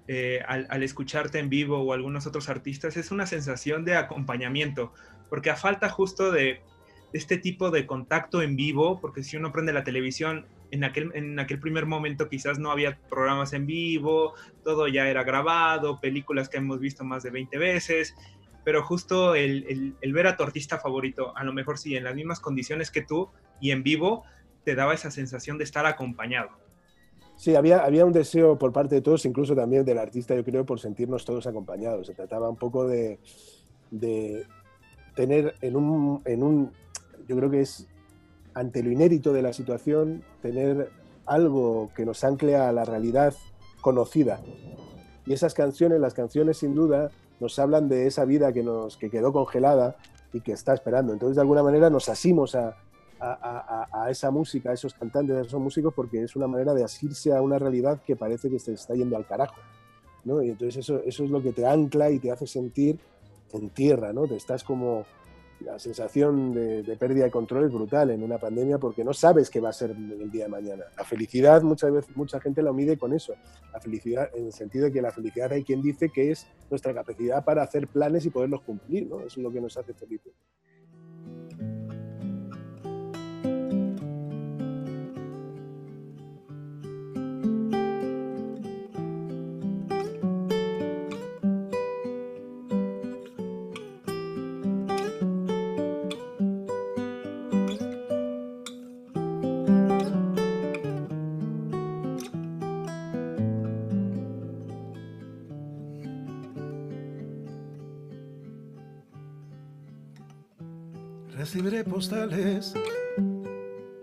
Eh, 0.08 0.42
al, 0.48 0.84
escucharte 0.84 1.40
en 1.40 1.50
vivo 1.50 1.80
o 1.80 1.94
algunos 1.94 2.28
otros 2.28 2.48
artistas 2.48 2.96
es 2.96 3.10
una 3.10 3.26
sensación 3.26 3.86
de 3.86 3.96
acompañamiento, 3.96 4.94
porque 5.30 5.50
a 5.50 5.56
falta 5.56 5.90
justo 5.90 6.32
de, 6.32 6.62
este 7.14 7.38
tipo 7.38 7.72
de 7.72 7.86
contacto 7.86 8.42
en 8.42 8.56
vivo, 8.56 9.00
porque 9.00 9.24
si 9.24 9.38
uno 9.38 9.52
prende 9.52 9.74
la 9.74 9.84
televisión, 9.84 10.46
en 10.72 10.84
aquel, 10.84 11.12
en 11.14 11.40
aquel 11.40 11.60
primer 11.60 11.86
momento 11.86 12.28
quizás 12.28 12.60
no 12.60 12.72
había 12.72 12.98
programas 13.10 13.54
en 13.54 13.66
vivo, 13.66 14.34
todo 14.64 14.88
ya 14.88 15.08
era 15.08 15.24
grabado, 15.24 16.00
películas 16.02 16.50
que 16.50 16.58
hemos 16.58 16.80
visto 16.80 17.04
más 17.04 17.24
de 17.24 17.30
20 17.30 17.58
veces, 17.58 18.16
pero 18.64 18.84
justo 18.84 19.36
el, 19.36 19.96
el 20.02 20.14
ver 20.14 20.28
a 20.28 20.36
tu 20.36 20.44
artista 20.44 20.80
favorito, 20.80 21.36
a 21.38 21.44
lo 21.44 21.54
mejor 21.54 21.78
sí, 21.78 21.96
en 21.96 22.04
las 22.04 22.16
mismas 22.16 22.40
condiciones 22.40 22.92
que 22.92 23.02
tú 23.02 23.30
y 23.62 23.72
en 23.72 23.84
vivo, 23.84 24.24
te 24.64 24.76
daba 24.76 24.94
esa 24.94 25.12
sensación 25.12 25.58
de 25.58 25.64
estar 25.64 25.86
acompañado. 25.86 26.50
Sí, 27.38 27.56
había, 27.56 27.84
había 27.84 28.06
un 28.06 28.14
deseo 28.14 28.58
por 28.58 28.72
parte 28.72 28.96
de 28.96 29.02
todos, 29.02 29.26
incluso 29.26 29.56
también 29.56 29.86
del 29.86 29.98
artista, 29.98 30.36
yo 30.36 30.44
creo, 30.44 30.66
por 30.66 30.80
sentirnos 30.80 31.26
todos 31.26 31.48
acompañados. 31.48 32.08
Se 32.08 32.14
trataba 32.14 32.50
un 32.50 32.56
poco 32.56 32.88
de, 32.88 33.20
de 33.92 34.46
tener 35.16 35.56
en 35.62 35.76
un, 35.76 36.22
en 36.26 36.44
un, 36.44 36.72
yo 37.28 37.36
creo 37.36 37.50
que 37.50 37.62
es 37.62 37.88
ante 38.54 38.82
lo 38.84 38.92
inédito 38.92 39.34
de 39.34 39.42
la 39.42 39.54
situación, 39.54 40.24
tener 40.42 40.90
algo 41.26 41.92
que 41.96 42.06
nos 42.06 42.24
ancle 42.24 42.56
a 42.56 42.72
la 42.72 42.86
realidad 42.86 43.34
conocida. 43.82 44.40
Y 45.26 45.34
esas 45.34 45.54
canciones, 45.54 46.00
las 46.00 46.14
canciones 46.14 46.58
sin 46.58 46.74
duda, 46.74 47.12
nos 47.40 47.60
hablan 47.60 47.90
de 47.90 48.08
esa 48.08 48.24
vida 48.26 48.54
que, 48.54 48.64
nos, 48.64 48.96
que 48.98 49.10
quedó 49.10 49.34
congelada 49.34 49.98
y 50.32 50.42
que 50.42 50.54
está 50.54 50.74
esperando. 50.74 51.12
Entonces, 51.12 51.36
de 51.36 51.42
alguna 51.42 51.64
manera, 51.64 51.90
nos 51.90 52.08
asimos 52.08 52.56
a, 52.56 52.78
a, 53.20 54.08
esa 54.10 54.32
música, 54.32 54.70
a 54.70 54.74
esos 54.74 54.94
cantantes, 54.94 55.36
a 55.36 55.42
esos 55.42 55.60
músicos, 55.60 55.94
porque 55.94 56.24
es 56.24 56.36
una 56.36 56.48
manera 56.48 56.74
de 56.74 56.84
asirse 56.84 57.36
a 57.36 57.42
una 57.42 57.60
realidad 57.60 58.02
que 58.06 58.16
parece 58.16 58.50
que 58.50 58.60
se 58.60 58.74
está 58.74 58.94
yendo 58.94 59.18
al 59.18 59.26
carajo. 59.26 59.56
¿no? 60.24 60.42
Y 60.42 60.50
entonces 60.50 60.78
eso, 60.78 61.02
eso 61.06 61.24
es 61.24 61.30
lo 61.30 61.42
que 61.42 61.52
te 61.52 61.66
ancla 61.66 62.10
y 62.10 62.20
te 62.20 62.32
hace 62.32 62.48
sentir 62.48 63.00
en 63.54 63.70
tierra, 63.70 64.12
¿no? 64.12 64.28
Te 64.28 64.36
estás 64.36 64.64
como 64.64 65.06
la 65.62 65.80
sensación 65.80 66.54
de, 66.54 66.98
pérdida 66.98 67.26
de 67.26 67.32
control 67.32 67.66
es 67.66 67.72
brutal 67.72 68.10
en 68.10 68.24
una 68.24 68.38
pandemia 68.38 68.78
porque 68.78 69.04
no 69.04 69.14
sabes 69.14 69.50
qué 69.50 69.60
va 69.60 69.70
a 69.70 69.74
ser 69.74 69.92
el 69.92 70.30
día 70.30 70.46
de 70.46 70.50
mañana. 70.50 70.84
La 70.98 71.04
felicidad 71.04 71.62
muchas 71.62 71.92
veces 71.92 72.16
mucha 72.16 72.40
gente 72.40 72.62
lo 72.62 72.74
mide 72.74 72.98
con 72.98 73.14
eso. 73.14 73.34
La 73.72 73.80
felicidad 73.80 74.30
en 74.36 74.48
el 74.48 74.54
sentido 74.54 74.86
de 74.86 74.92
que 74.92 75.02
la 75.02 75.12
felicidad 75.12 75.52
hay 75.54 75.64
quien 75.64 75.82
dice 75.82 76.10
que 76.10 76.32
es 76.32 76.48
nuestra 76.70 76.94
capacidad 76.94 77.44
para 77.44 77.64
hacer 77.64 77.88
planes 77.88 78.26
y 78.26 78.30
poderlos 78.30 78.62
cumplir, 78.62 79.08
¿no? 79.08 79.20
Eso 79.20 79.28
es 79.28 79.38
lo 79.38 79.52
que 79.52 79.62
nos 79.62 79.78
hace 79.78 79.94
felices. 79.94 80.34
Recibiré 111.56 111.86
postales 111.86 112.74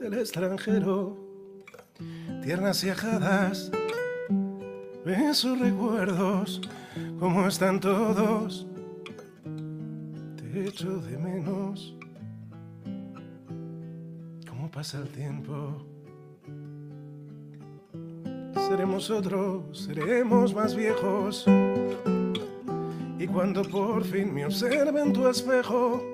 del 0.00 0.14
extranjero, 0.14 1.18
tiernas 2.42 2.82
y 2.82 2.88
ajadas, 2.88 3.70
sus 5.34 5.58
recuerdos, 5.58 6.62
como 7.20 7.46
están 7.46 7.78
todos, 7.78 8.66
te 10.36 10.66
echo 10.66 10.96
de 11.02 11.18
menos, 11.18 11.94
cómo 14.48 14.70
pasa 14.70 15.00
el 15.00 15.08
tiempo. 15.08 15.84
Seremos 18.66 19.10
otros, 19.10 19.78
seremos 19.78 20.54
más 20.54 20.74
viejos. 20.74 21.44
Y 23.18 23.26
cuando 23.26 23.62
por 23.62 24.04
fin 24.04 24.32
me 24.32 24.46
observe 24.46 25.02
en 25.02 25.12
tu 25.12 25.28
espejo, 25.28 26.11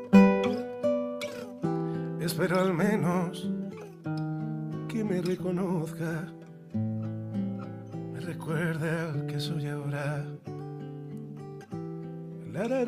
Espero 2.28 2.60
al 2.60 2.74
menos 2.74 3.50
que 4.86 5.02
me 5.02 5.22
reconozca, 5.22 6.26
me 6.74 8.20
recuerde 8.20 8.90
al 8.90 9.24
que 9.26 9.40
soy 9.40 9.66
ahora. 9.66 10.26
La, 12.52 12.68
la, 12.68 12.84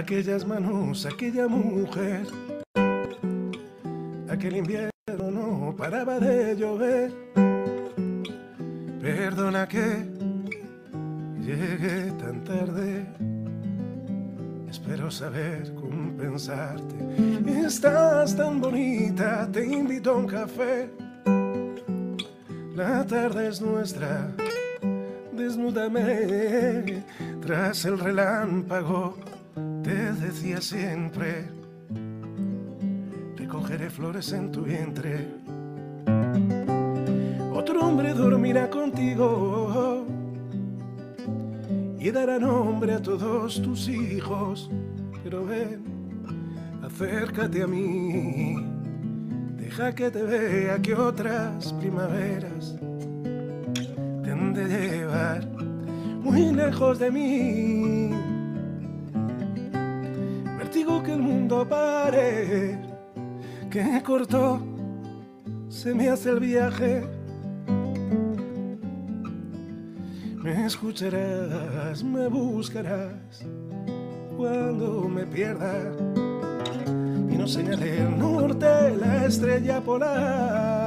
aquellas 0.00 0.46
manos, 0.46 1.04
aquella 1.04 1.46
mujer, 1.46 2.26
aquel 4.30 4.56
invierno 4.56 4.90
no 5.30 5.74
paraba 5.76 6.18
de 6.18 6.56
llover. 6.56 7.12
Perdona 9.00 9.68
que 9.68 10.06
llegué 11.38 12.12
tan 12.12 12.42
tarde, 12.44 13.06
espero 14.70 15.10
saber 15.10 15.74
compensarte. 15.74 16.96
Estás 17.66 18.34
tan 18.34 18.58
bonita, 18.58 19.46
te 19.52 19.66
invito 19.66 20.12
a 20.12 20.16
un 20.16 20.26
café. 20.26 20.90
La 22.74 23.04
tarde 23.04 23.48
es 23.48 23.60
nuestra, 23.60 24.32
desnúdame 25.32 27.04
tras 27.42 27.84
el 27.84 27.98
relámpago 27.98 29.29
te 29.82 30.12
decía 30.12 30.60
siempre, 30.60 31.48
recogeré 33.36 33.90
flores 33.90 34.32
en 34.32 34.52
tu 34.52 34.62
vientre. 34.62 35.28
Otro 37.52 37.80
hombre 37.80 38.12
dormirá 38.12 38.68
contigo 38.68 40.06
y 41.98 42.10
dará 42.10 42.38
nombre 42.38 42.94
a 42.94 43.02
todos 43.02 43.60
tus 43.62 43.88
hijos. 43.88 44.70
Pero 45.22 45.44
ven, 45.44 45.84
acércate 46.82 47.62
a 47.62 47.66
mí, 47.66 48.56
deja 49.56 49.94
que 49.94 50.10
te 50.10 50.22
vea 50.22 50.80
que 50.80 50.94
otras 50.94 51.72
primaveras 51.74 52.76
te 54.22 54.30
han 54.30 54.52
de 54.54 54.66
llevar 54.66 55.46
muy 56.22 56.52
lejos 56.52 56.98
de 56.98 57.10
mí 57.10 58.29
digo 60.72 61.02
que 61.02 61.12
el 61.12 61.20
mundo 61.20 61.66
pare, 61.68 62.78
que 63.70 64.02
corto 64.02 64.60
se 65.68 65.94
me 65.94 66.08
hace 66.08 66.30
el 66.30 66.40
viaje. 66.40 67.02
Me 70.42 70.66
escucharás, 70.66 72.02
me 72.02 72.28
buscarás 72.28 73.44
cuando 74.36 75.06
me 75.08 75.26
pierda 75.26 75.92
y 77.28 77.36
no 77.36 77.46
señale 77.46 77.98
el 77.98 78.18
norte, 78.18 78.96
la 78.96 79.26
estrella 79.26 79.80
polar. 79.80 80.79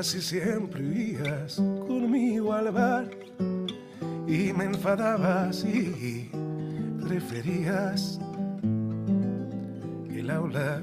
Casi 0.00 0.22
siempre 0.22 0.82
ibas 0.82 1.56
conmigo 1.56 2.54
al 2.54 2.72
bar 2.72 3.10
y 4.26 4.50
me 4.50 4.64
enfadabas 4.64 5.62
y 5.62 6.30
preferías 7.06 8.18
el 10.08 10.30
aula 10.30 10.82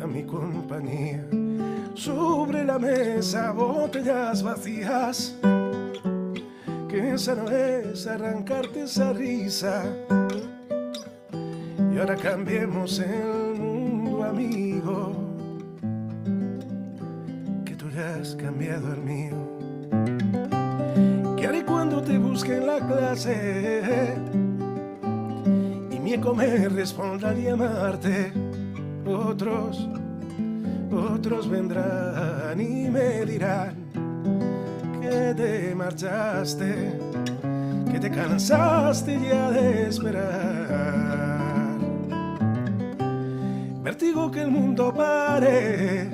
a 0.00 0.06
mi 0.06 0.24
compañía. 0.24 1.26
Sobre 1.92 2.64
la 2.64 2.78
mesa 2.78 3.52
botellas 3.52 4.42
vacías, 4.42 5.36
que 6.88 7.12
esa 7.12 7.34
no 7.34 7.50
es 7.50 8.06
arrancarte 8.06 8.84
esa 8.84 9.12
risa. 9.12 9.84
Y 11.92 11.98
ahora 11.98 12.16
cambiemos 12.16 12.98
el 12.98 13.60
mundo, 13.60 14.24
amigo 14.24 15.23
cambiado 18.32 18.94
el 18.94 19.02
mío. 19.02 19.36
¿Qué 21.36 21.46
haré 21.46 21.62
cuando 21.64 22.02
te 22.02 22.16
busque 22.16 22.56
en 22.56 22.66
la 22.66 22.78
clase? 22.78 24.14
Y 25.90 25.98
mi 25.98 26.14
eco 26.14 26.34
me 26.34 26.68
responda 26.70 27.30
a 27.30 27.34
llamarte. 27.34 28.32
Otros, 29.06 29.86
otros 30.90 31.50
vendrán 31.50 32.58
y 32.58 32.88
me 32.88 33.26
dirán 33.26 33.74
que 35.02 35.34
te 35.36 35.74
marchaste, 35.74 36.98
que 37.92 38.00
te 38.00 38.10
cansaste 38.10 39.20
ya 39.20 39.50
de 39.50 39.88
esperar. 39.88 41.78
Vertigo 43.82 44.30
que 44.30 44.40
el 44.40 44.50
mundo 44.50 44.94
pare 44.94 46.08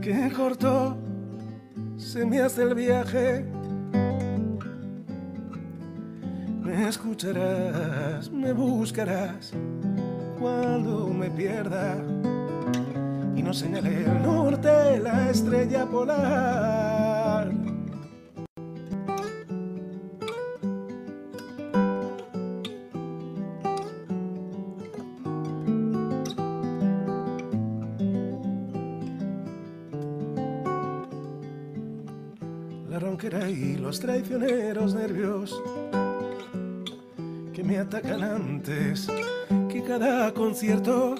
que 0.00 0.32
corto 0.32 0.99
se 2.10 2.26
me 2.26 2.40
hace 2.40 2.62
el 2.64 2.74
viaje. 2.74 3.44
Me 6.60 6.88
escucharás, 6.88 8.28
me 8.32 8.52
buscarás 8.52 9.52
cuando 10.36 11.06
me 11.06 11.30
pierda 11.30 11.98
y 13.36 13.42
no 13.44 13.52
señale 13.54 14.02
el 14.02 14.22
norte, 14.22 14.98
la 14.98 15.30
estrella 15.30 15.86
polar. 15.86 16.89
Los 33.90 33.98
traicioneros 33.98 34.94
nervios 34.94 35.60
que 37.52 37.64
me 37.64 37.76
atacan 37.76 38.22
antes 38.22 39.08
que 39.68 39.82
cada 39.82 40.32
concierto. 40.32 41.16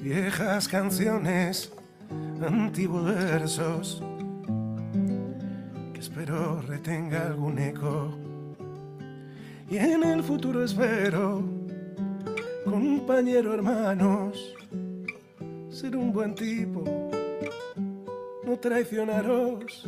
Viejas 0.00 0.68
canciones, 0.68 1.72
antiguos 2.40 3.06
versos, 3.06 4.00
que 5.92 5.98
espero 5.98 6.62
retenga 6.62 7.26
algún 7.26 7.58
eco. 7.58 8.16
Y 9.68 9.78
en 9.78 10.04
el 10.04 10.22
futuro 10.22 10.62
espero, 10.62 11.42
compañero, 12.64 13.52
hermanos, 13.52 14.54
ser 15.68 15.96
un 15.96 16.12
buen 16.12 16.32
tipo, 16.32 16.84
no 18.44 18.56
traicionaros 18.56 19.84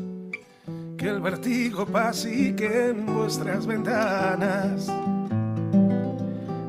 que 0.99 1.09
el 1.09 1.21
vertigo 1.21 1.87
pase 1.87 2.35
y 2.35 2.52
que 2.55 2.88
en 2.88 3.07
vuestras 3.07 3.64
ventanas 3.64 4.93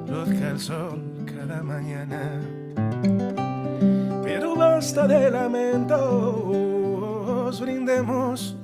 luzca 0.08 0.52
el 0.52 0.60
sol 0.60 1.02
cada 1.26 1.64
mañana. 1.64 2.40
Pero 4.24 4.56
basta 4.56 5.08
de 5.08 5.32
lamentos, 5.32 6.00
brindemos 7.60 8.56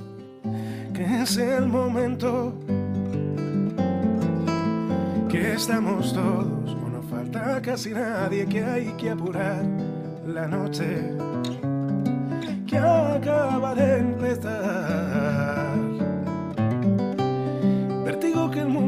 que 0.93 1.23
es 1.23 1.35
el 1.37 1.65
momento 1.65 2.53
que 5.27 5.53
estamos 5.53 6.13
todos, 6.13 6.75
o 6.75 6.89
no 6.89 7.01
falta 7.09 7.59
casi 7.63 7.89
nadie 7.89 8.45
que 8.45 8.63
hay 8.63 8.93
que 8.99 9.09
apurar 9.09 9.65
la 10.27 10.47
noche 10.47 11.11
que 12.67 12.77
acaba 12.77 13.73
de 13.73 13.97
empezar. 13.97 15.44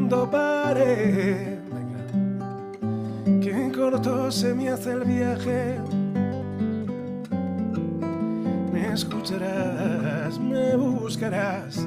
Mundo 0.08 0.30
pare, 0.30 1.58
que 3.42 3.72
corto 3.76 4.30
se 4.32 4.54
me 4.54 4.70
hace 4.70 4.92
el 4.92 5.04
viaje. 5.04 5.78
Me 8.72 8.92
escucharás, 8.94 10.38
me 10.38 10.76
buscarás 10.76 11.86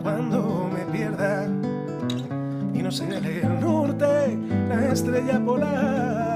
cuando 0.00 0.70
me 0.72 0.84
pierda 0.96 1.48
y 2.72 2.82
no 2.82 2.90
señale 2.92 3.40
el 3.40 3.60
norte, 3.60 4.38
la 4.68 4.92
estrella 4.92 5.40
polar. 5.44 6.27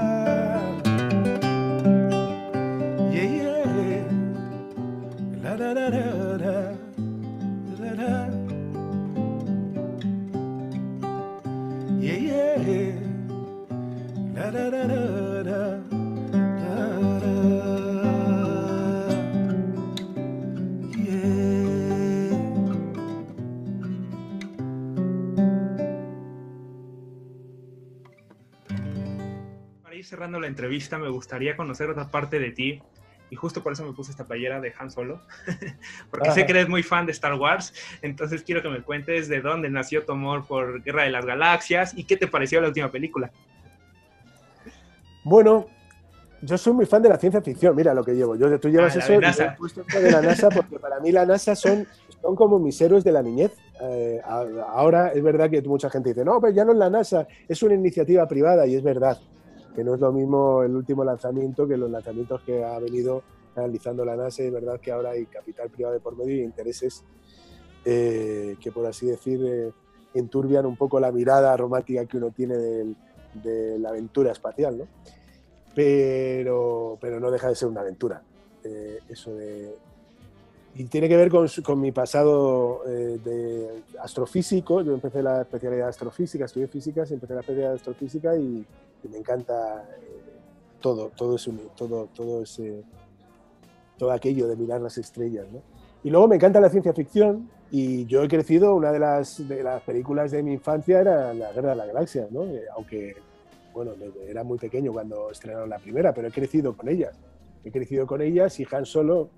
Cerrando 30.03 30.39
la 30.39 30.47
entrevista, 30.47 30.97
me 30.99 31.09
gustaría 31.09 31.55
conocer 31.55 31.89
otra 31.89 32.09
parte 32.09 32.37
de 32.39 32.51
ti. 32.51 32.81
Y 33.29 33.35
justo 33.35 33.63
por 33.63 33.73
eso 33.73 33.83
me 33.83 33.93
puse 33.93 34.11
esta 34.11 34.27
playera 34.27 34.61
de 34.61 34.71
Han 34.77 34.91
Solo. 34.91 35.21
Porque 36.11 36.31
sé 36.31 36.41
Ajá. 36.41 36.45
que 36.45 36.51
eres 36.51 36.69
muy 36.69 36.83
fan 36.83 37.07
de 37.07 37.13
Star 37.13 37.33
Wars. 37.33 37.73
Entonces 38.03 38.43
quiero 38.43 38.61
que 38.61 38.69
me 38.69 38.83
cuentes 38.83 39.27
de 39.27 39.41
dónde 39.41 39.71
nació 39.71 40.05
tu 40.05 40.11
amor 40.11 40.45
por 40.45 40.83
Guerra 40.83 41.03
de 41.03 41.09
las 41.09 41.25
Galaxias 41.25 41.97
y 41.97 42.03
qué 42.03 42.15
te 42.15 42.27
pareció 42.27 42.61
la 42.61 42.67
última 42.67 42.91
película. 42.91 43.31
Bueno, 45.23 45.65
yo 46.41 46.57
soy 46.57 46.73
muy 46.73 46.85
fan 46.85 47.01
de 47.01 47.09
la 47.09 47.17
ciencia 47.17 47.41
ficción. 47.41 47.75
Mira 47.75 47.93
lo 47.93 48.03
que 48.03 48.13
llevo. 48.13 48.35
Yo, 48.35 48.59
tú 48.59 48.69
llevas 48.69 48.95
Ah, 48.95 48.99
eso 48.99 49.13
de 49.13 49.17
y 49.17 49.21
NASA. 49.21 49.45
yo 49.45 49.51
he 49.51 49.57
puesto 49.57 49.81
esto 49.81 49.99
de 50.01 50.11
la 50.11 50.21
NASA 50.21 50.49
porque 50.49 50.79
para 50.79 50.99
mí 50.99 51.11
la 51.11 51.25
NASA 51.25 51.55
son, 51.55 51.87
son 52.21 52.35
como 52.35 52.59
mis 52.59 52.79
héroes 52.81 53.03
de 53.03 53.11
la 53.11 53.21
niñez. 53.23 53.53
Eh, 53.81 54.21
ahora 54.25 55.09
es 55.13 55.23
verdad 55.23 55.49
que 55.49 55.61
mucha 55.61 55.89
gente 55.89 56.09
dice, 56.09 56.25
no, 56.25 56.39
pues 56.41 56.53
ya 56.53 56.65
no 56.65 56.73
es 56.73 56.77
la 56.77 56.89
NASA, 56.89 57.27
es 57.47 57.63
una 57.63 57.73
iniciativa 57.75 58.27
privada 58.27 58.65
y 58.67 58.75
es 58.75 58.83
verdad 58.83 59.17
que 59.75 59.83
no 59.83 59.95
es 59.95 59.99
lo 60.01 60.11
mismo 60.11 60.61
el 60.63 60.75
último 60.75 61.03
lanzamiento 61.03 61.67
que 61.67 61.77
los 61.77 61.89
lanzamientos 61.89 62.41
que 62.43 62.63
ha 62.63 62.77
venido 62.79 63.23
realizando 63.55 64.03
la 64.05 64.15
NASA. 64.15 64.43
Es 64.43 64.51
verdad 64.51 64.79
que 64.79 64.91
ahora 64.91 65.11
hay 65.11 65.25
capital 65.27 65.69
privado 65.69 65.93
de 65.93 65.99
por 66.01 66.15
medio 66.17 66.35
y 66.35 66.41
intereses 66.43 67.03
eh, 67.85 68.55
que, 68.61 68.71
por 68.71 68.85
así 68.85 69.07
decir, 69.07 69.39
eh, 69.45 69.71
enturbian 70.13 70.65
un 70.65 70.75
poco 70.77 70.99
la 70.99 71.11
mirada 71.11 71.55
romántica 71.57 72.05
que 72.05 72.17
uno 72.17 72.31
tiene 72.31 72.55
del- 72.57 72.95
de 73.33 73.79
la 73.79 73.89
aventura 73.89 74.31
espacial, 74.31 74.77
¿no? 74.77 74.87
Pero, 75.75 76.97
pero 77.01 77.19
no 77.19 77.31
deja 77.31 77.49
de 77.49 77.55
ser 77.55 77.67
una 77.67 77.81
aventura. 77.81 78.21
eh, 78.63 78.99
eso 79.09 79.33
de, 79.35 79.75
y 80.75 80.85
tiene 80.85 81.07
que 81.07 81.15
ver 81.15 81.29
con, 81.29 81.47
con 81.63 81.79
mi 81.79 81.91
pasado 81.91 82.81
eh, 82.87 83.19
de 83.23 83.83
astrofísico. 83.99 84.81
Yo 84.81 84.93
empecé 84.93 85.21
la 85.21 85.41
especialidad 85.41 85.85
de 85.85 85.89
astrofísica, 85.89 86.45
estudié 86.45 86.67
físicas, 86.67 87.11
empecé 87.11 87.33
la 87.33 87.41
especialidad 87.41 87.69
de 87.69 87.75
astrofísica 87.75 88.35
y, 88.35 88.65
me 89.11 89.17
encanta 89.17 89.83
eh, 89.83 90.39
todo, 90.79 91.11
todo, 91.15 91.35
ese, 91.35 91.51
todo, 91.75 92.07
todo, 92.15 92.41
ese, 92.41 92.83
todo 93.97 94.11
aquello 94.13 94.47
de 94.47 94.55
mirar 94.55 94.79
las 94.79 94.97
estrellas. 94.97 95.45
¿no? 95.51 95.61
Y 96.03 96.09
luego 96.09 96.27
me 96.27 96.37
encanta 96.37 96.61
la 96.61 96.69
ciencia 96.69 96.93
ficción 96.93 97.49
y 97.75 98.05
yo 98.05 98.21
he 98.21 98.27
crecido, 98.27 98.75
una 98.75 98.91
de 98.91 98.99
las, 98.99 99.47
de 99.47 99.63
las 99.63 99.81
películas 99.81 100.29
de 100.29 100.43
mi 100.43 100.53
infancia 100.53 100.99
era 100.99 101.33
La 101.33 101.51
Guerra 101.53 101.71
de 101.71 101.75
las 101.77 101.87
Galaxias, 101.87 102.31
¿no? 102.31 102.43
Eh, 102.43 102.65
aunque, 102.75 103.15
bueno, 103.73 103.93
era 104.27 104.43
muy 104.43 104.59
pequeño 104.59 104.93
cuando 104.93 105.31
estrenaron 105.31 105.71
la 105.71 105.79
primera, 105.79 106.13
pero 106.13 106.27
he 106.27 106.31
crecido 106.31 106.77
con 106.77 106.87
ellas. 106.87 107.17
He 107.63 107.71
crecido 107.71 108.05
con 108.05 108.21
ellas 108.21 108.59
y 108.59 108.67
Han 108.71 108.85
Solo... 108.85 109.31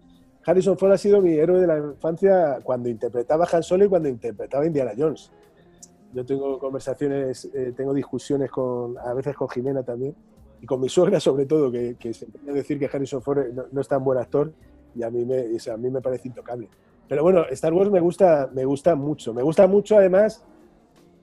Harrison 0.45 0.77
Ford 0.77 0.91
ha 0.91 0.97
sido 0.97 1.21
mi 1.21 1.31
héroe 1.31 1.61
de 1.61 1.67
la 1.67 1.77
infancia 1.77 2.59
cuando 2.61 2.89
interpretaba 2.89 3.47
Han 3.49 3.63
Solo 3.63 3.85
y 3.85 3.87
cuando 3.87 4.09
interpretaba 4.09 4.65
Indiana 4.65 4.91
Jones. 4.97 5.31
Yo 6.11 6.25
tengo 6.25 6.59
conversaciones, 6.59 7.49
eh, 7.53 7.71
tengo 7.73 7.93
discusiones 7.93 8.51
con, 8.51 8.97
a 8.97 9.13
veces 9.13 9.33
con 9.33 9.47
Jimena 9.47 9.81
también, 9.81 10.13
y 10.59 10.65
con 10.65 10.81
mi 10.81 10.89
suegra 10.89 11.21
sobre 11.21 11.45
todo, 11.45 11.71
que, 11.71 11.95
que 11.97 12.13
se 12.13 12.25
empeña 12.25 12.51
a 12.51 12.55
decir 12.55 12.77
que 12.77 12.89
Harrison 12.91 13.21
Ford 13.21 13.45
no, 13.53 13.63
no 13.71 13.79
es 13.79 13.87
tan 13.87 14.03
buen 14.03 14.19
actor, 14.19 14.51
y 14.93 15.03
a 15.03 15.09
mí 15.09 15.23
me, 15.23 15.55
o 15.55 15.59
sea, 15.59 15.75
a 15.75 15.77
mí 15.77 15.89
me 15.89 16.01
parece 16.01 16.27
intocable. 16.27 16.67
Pero 17.07 17.23
bueno, 17.23 17.45
Star 17.51 17.73
Wars 17.73 17.91
me 17.91 17.99
gusta, 17.99 18.49
me 18.53 18.65
gusta 18.65 18.95
mucho. 18.95 19.33
Me 19.33 19.43
gusta 19.43 19.67
mucho 19.67 19.97
además, 19.97 20.43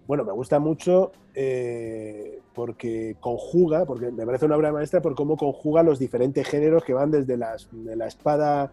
bueno, 0.06 0.24
me 0.24 0.32
gusta 0.32 0.58
mucho 0.58 1.12
eh, 1.34 2.38
porque 2.54 3.16
conjuga, 3.20 3.84
porque 3.84 4.10
me 4.10 4.24
parece 4.26 4.44
una 4.46 4.56
obra 4.56 4.72
maestra 4.72 5.00
por 5.02 5.14
cómo 5.14 5.36
conjuga 5.36 5.82
los 5.82 5.98
diferentes 5.98 6.46
géneros 6.46 6.84
que 6.84 6.92
van 6.94 7.10
desde 7.10 7.36
las, 7.36 7.68
de 7.72 7.96
la 7.96 8.06
espada 8.06 8.72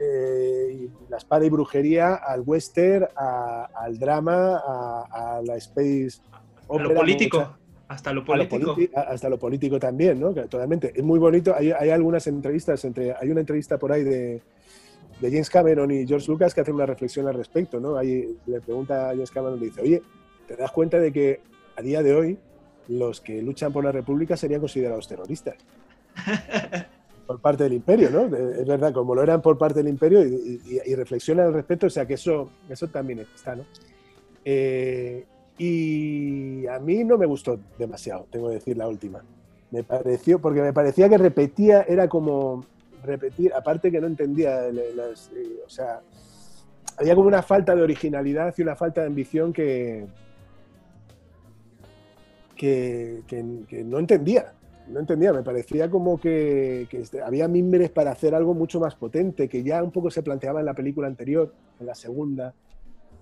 eh, 0.00 0.78
y- 0.84 1.10
la 1.10 1.16
espada 1.16 1.44
y 1.44 1.50
brujería 1.50 2.14
al 2.14 2.42
western, 2.42 3.08
a- 3.16 3.68
al 3.74 3.98
drama, 3.98 4.62
a, 4.64 5.36
a 5.38 5.42
la 5.42 5.56
space 5.56 6.20
A 6.32 6.40
opera, 6.68 6.88
lo 6.90 6.94
político. 6.94 7.38
mucha- 7.38 7.58
Hasta 7.88 8.12
lo 8.12 8.24
político. 8.24 8.76
hasta 8.94 9.28
lo 9.28 9.38
político 9.38 9.78
también, 9.80 10.20
¿no? 10.20 10.32
Que 10.34 10.42
totalmente. 10.42 10.92
Es 10.94 11.02
muy 11.02 11.18
bonito. 11.18 11.54
Hay, 11.56 11.72
hay 11.72 11.88
algunas 11.90 12.26
entrevistas 12.26 12.84
entre. 12.84 13.14
Hay 13.18 13.30
una 13.30 13.40
entrevista 13.40 13.78
por 13.78 13.90
ahí 13.92 14.04
de, 14.04 14.42
de 15.20 15.30
James 15.30 15.50
Cameron 15.50 15.90
y 15.90 16.06
George 16.06 16.30
Lucas 16.30 16.54
que 16.54 16.60
hacen 16.60 16.74
una 16.74 16.86
reflexión 16.86 17.26
al 17.26 17.34
respecto, 17.34 17.80
¿no? 17.80 17.96
Ahí 17.96 18.36
le 18.46 18.60
pregunta 18.60 19.06
a 19.08 19.12
James 19.12 19.30
Cameron, 19.30 19.58
le 19.58 19.66
dice, 19.66 19.80
oye, 19.82 20.02
¿te 20.46 20.56
das 20.56 20.70
cuenta 20.72 20.98
de 20.98 21.12
que 21.12 21.40
a 21.76 21.82
día 21.82 22.02
de 22.02 22.14
hoy 22.14 22.38
los 22.88 23.20
que 23.20 23.42
luchan 23.42 23.72
por 23.72 23.84
la 23.84 23.92
República 23.92 24.36
serían 24.36 24.60
considerados 24.60 25.06
terroristas? 25.08 25.56
por 27.26 27.40
parte 27.40 27.64
del 27.64 27.74
imperio, 27.74 28.10
¿no? 28.10 28.28
De- 28.28 28.62
Es 28.62 28.66
verdad, 28.66 28.92
como 28.92 29.14
lo 29.14 29.22
eran 29.22 29.42
por 29.42 29.58
parte 29.58 29.80
del 29.82 29.88
imperio 29.88 30.24
y, 30.24 30.60
y- 30.64 30.80
y 30.90 30.94
reflexiona 30.94 31.44
al 31.44 31.52
respecto, 31.52 31.86
o 31.86 31.90
sea 31.90 32.06
que 32.06 32.14
eso, 32.14 32.48
eso 32.68 32.88
también 32.88 33.18
está, 33.34 33.54
¿no? 33.54 33.64
Eh, 34.44 35.24
y 35.58 36.66
a 36.68 36.78
mí 36.78 37.04
no 37.04 37.18
me 37.18 37.26
gustó 37.26 37.58
demasiado, 37.78 38.26
tengo 38.30 38.48
que 38.48 38.54
decir 38.54 38.76
la 38.76 38.88
última. 38.88 39.22
Me 39.70 39.82
pareció, 39.84 40.38
porque 40.38 40.62
me 40.62 40.72
parecía 40.72 41.08
que 41.08 41.18
repetía, 41.18 41.82
era 41.82 42.08
como 42.08 42.64
repetir, 43.04 43.52
aparte 43.54 43.90
que 43.90 44.00
no 44.00 44.06
entendía, 44.06 44.68
eh, 44.68 44.94
o 45.64 45.68
sea, 45.68 46.00
había 46.98 47.14
como 47.14 47.28
una 47.28 47.42
falta 47.42 47.74
de 47.76 47.82
originalidad 47.82 48.54
y 48.56 48.62
una 48.62 48.74
falta 48.76 49.02
de 49.02 49.06
ambición 49.06 49.52
que, 49.52 50.06
que, 52.56 53.22
que- 53.26 53.64
que 53.68 53.84
no 53.84 53.98
entendía. 53.98 54.52
No 54.88 55.00
entendía, 55.00 55.32
me 55.34 55.42
parecía 55.42 55.90
como 55.90 56.18
que, 56.18 56.86
que 56.90 57.02
este- 57.02 57.20
había 57.22 57.46
mimbres 57.46 57.90
para 57.90 58.10
hacer 58.10 58.34
algo 58.34 58.54
mucho 58.54 58.80
más 58.80 58.94
potente, 58.94 59.46
que 59.48 59.62
ya 59.62 59.82
un 59.82 59.90
poco 59.90 60.10
se 60.10 60.22
planteaba 60.22 60.60
en 60.60 60.66
la 60.66 60.72
película 60.74 61.06
anterior, 61.06 61.52
en 61.78 61.86
la 61.86 61.94
segunda, 61.94 62.54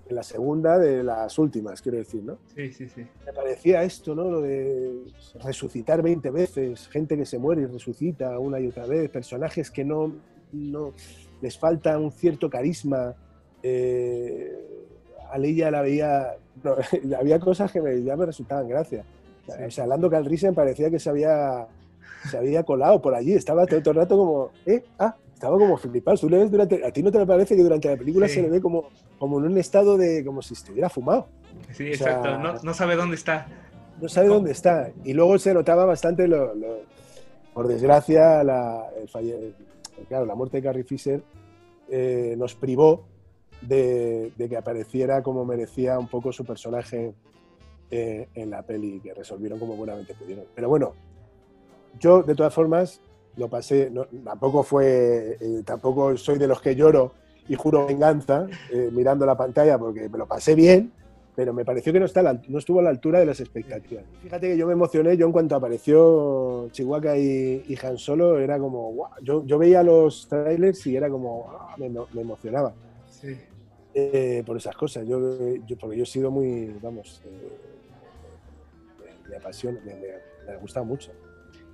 en 0.08 0.14
la 0.14 0.22
segunda 0.22 0.78
de 0.78 1.02
las 1.02 1.38
últimas, 1.38 1.82
quiero 1.82 1.98
decir, 1.98 2.22
¿no? 2.22 2.38
Sí, 2.54 2.72
sí, 2.72 2.88
sí. 2.88 3.06
Me 3.24 3.32
parecía 3.32 3.82
esto, 3.82 4.14
¿no? 4.14 4.30
Lo 4.30 4.40
de 4.40 5.02
resucitar 5.42 6.02
20 6.02 6.30
veces, 6.30 6.88
gente 6.88 7.16
que 7.16 7.26
se 7.26 7.38
muere 7.38 7.62
y 7.62 7.66
resucita 7.66 8.38
una 8.38 8.60
y 8.60 8.68
otra 8.68 8.86
vez, 8.86 9.10
personajes 9.10 9.70
que 9.70 9.84
no, 9.84 10.12
no 10.52 10.92
les 11.40 11.58
falta 11.58 11.98
un 11.98 12.12
cierto 12.12 12.48
carisma, 12.48 13.14
eh, 13.62 14.52
Alilla 15.30 15.70
la 15.70 15.82
veía, 15.82 16.36
había 17.18 17.40
cosas 17.40 17.72
que 17.72 17.80
me, 17.80 18.02
ya 18.02 18.16
me 18.16 18.26
resultaban 18.26 18.68
gracias. 18.68 19.04
O 19.48 19.70
sea, 19.70 19.86
Lando 19.86 20.10
Calrissian 20.10 20.54
parecía 20.54 20.90
que 20.90 20.98
se 20.98 21.08
había, 21.08 21.66
se 22.28 22.36
había 22.36 22.64
colado 22.64 23.00
por 23.00 23.14
allí, 23.14 23.32
estaba 23.32 23.66
todo, 23.66 23.90
el 23.90 23.96
rato 23.96 24.16
como, 24.16 24.50
¿eh? 24.66 24.84
Ah, 24.98 25.16
estaba 25.36 25.58
como 25.58 25.76
flipado. 25.76 26.16
¿Tú 26.16 26.30
le 26.30 26.38
ves 26.38 26.50
durante, 26.50 26.82
¿A 26.82 26.90
ti 26.90 27.02
no 27.02 27.12
te 27.12 27.26
parece 27.26 27.54
que 27.54 27.62
durante 27.62 27.90
la 27.90 27.96
película 27.96 28.26
se 28.26 28.40
le 28.40 28.48
ve 28.48 28.58
como, 28.58 28.88
como 29.18 29.38
en 29.38 29.44
un 29.44 29.58
estado 29.58 29.98
de, 29.98 30.24
como 30.24 30.40
si 30.40 30.54
estuviera 30.54 30.88
fumado? 30.88 31.28
Sí, 31.72 31.88
exacto, 31.88 32.38
no, 32.38 32.54
no, 32.54 32.74
sabe 32.74 32.96
dónde 32.96 33.16
está. 33.16 33.46
No 34.00 34.08
sabe 34.08 34.28
dónde 34.28 34.52
está. 34.52 34.90
Y 35.04 35.12
luego 35.12 35.38
se 35.38 35.52
notaba 35.52 35.84
bastante, 35.84 36.26
lo, 36.26 36.54
por 37.52 37.68
desgracia, 37.68 38.42
la, 38.42 38.88
claro, 40.08 40.24
la 40.24 40.34
muerte 40.34 40.56
de 40.56 40.62
Carrie 40.62 40.84
Fisher 40.84 41.22
eh, 41.90 42.34
nos 42.38 42.54
privó 42.54 43.06
de, 43.60 44.32
que 44.38 44.56
apareciera 44.56 45.22
como 45.22 45.44
merecía 45.44 45.98
un 45.98 46.08
poco 46.08 46.32
su 46.32 46.46
personaje 46.46 47.12
eh, 47.90 48.28
en 48.34 48.50
la 48.50 48.62
peli, 48.62 49.00
que 49.00 49.12
resolvieron 49.12 49.58
como 49.58 49.76
buenamente 49.76 50.14
pudieron. 50.14 50.46
Pero 50.54 50.70
bueno, 50.70 50.94
yo 52.00 52.22
de 52.22 52.34
todas 52.34 52.54
formas 52.54 53.02
lo 53.36 53.48
pasé, 53.48 53.92
tampoco 54.24 54.62
fue, 54.62 55.36
eh, 55.40 55.62
tampoco 55.64 56.16
soy 56.16 56.38
de 56.38 56.46
los 56.46 56.60
que 56.60 56.74
lloro 56.74 57.12
y 57.48 57.54
juro 57.54 57.86
venganza 57.86 58.46
eh, 58.72 58.90
mirando 58.92 59.26
la 59.26 59.36
pantalla 59.36 59.78
porque 59.78 60.08
me 60.08 60.18
lo 60.18 60.26
pasé 60.26 60.54
bien, 60.54 60.90
pero 61.34 61.52
me 61.52 61.64
pareció 61.64 61.92
que 61.92 62.00
no, 62.00 62.06
está 62.06 62.22
no 62.48 62.58
estuvo 62.58 62.80
a 62.80 62.82
la 62.82 62.90
altura 62.90 63.20
de 63.20 63.26
las 63.26 63.40
expectativas. 63.40 64.04
Fíjate 64.22 64.48
que 64.48 64.56
yo 64.56 64.66
me 64.66 64.72
emocioné, 64.72 65.16
yo 65.16 65.26
en 65.26 65.32
cuanto 65.32 65.54
apareció 65.54 66.68
Chihuahua 66.72 67.18
y, 67.18 67.78
Han 67.82 67.98
Solo, 67.98 68.38
era 68.38 68.58
como, 68.58 69.10
yo, 69.22 69.44
yo, 69.44 69.58
veía 69.58 69.82
los 69.82 70.26
trailers 70.28 70.86
y 70.86 70.96
era 70.96 71.10
como, 71.10 71.46
me, 71.76 71.90
me 71.90 72.20
emocionaba. 72.22 72.72
Eh, 73.94 74.42
por 74.44 74.56
esas 74.56 74.76
cosas. 74.76 75.06
Yo, 75.06 75.18
porque 75.80 75.96
yo 75.96 76.02
he 76.02 76.06
sido 76.06 76.30
muy, 76.30 76.74
vamos, 76.82 77.22
me, 79.28 79.36
apasiona, 79.36 79.78
me, 79.84 79.94
me, 79.94 80.52
ha 80.52 80.56
gustado 80.56 80.84
mucho. 80.86 81.12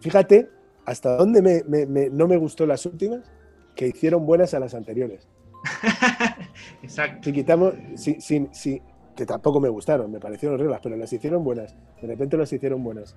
Fíjate 0.01 0.49
hasta 0.85 1.17
dónde 1.17 1.65
no 2.13 2.29
me 2.29 2.37
gustó 2.37 2.67
las 2.67 2.87
últimas, 2.87 3.31
que 3.75 3.89
hicieron 3.89 4.27
buenas 4.27 4.55
a 4.55 4.61
las 4.61 4.75
anteriores. 4.75 5.29
Exacto. 6.83 7.25
Si 7.25 7.33
quitamos, 7.33 7.75
si, 7.95 8.21
si, 8.21 8.83
que 9.17 9.25
tampoco 9.27 9.61
me 9.61 9.69
gustaron, 9.69 10.11
me 10.11 10.21
parecieron 10.21 10.59
reglas, 10.59 10.81
pero 10.83 10.97
las 10.97 11.13
hicieron 11.13 11.45
buenas. 11.45 11.75
De 12.01 12.09
repente 12.09 12.37
las 12.37 12.53
hicieron 12.53 12.83
buenas. 12.83 13.17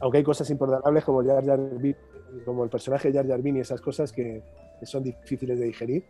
Aunque 0.00 0.18
hay 0.18 0.24
cosas 0.24 0.48
imperdonables 0.50 1.04
como 1.04 1.24
Jar 1.24 1.44
Jar 1.44 1.60
como 2.44 2.64
el 2.64 2.70
personaje 2.70 3.12
de 3.12 3.18
Jar 3.18 3.28
Jar 3.28 3.46
y 3.46 3.60
esas 3.60 3.80
cosas 3.80 4.10
que, 4.10 4.42
que 4.80 4.86
son 4.86 5.04
difíciles 5.04 5.58
de 5.58 5.66
digerir 5.66 6.04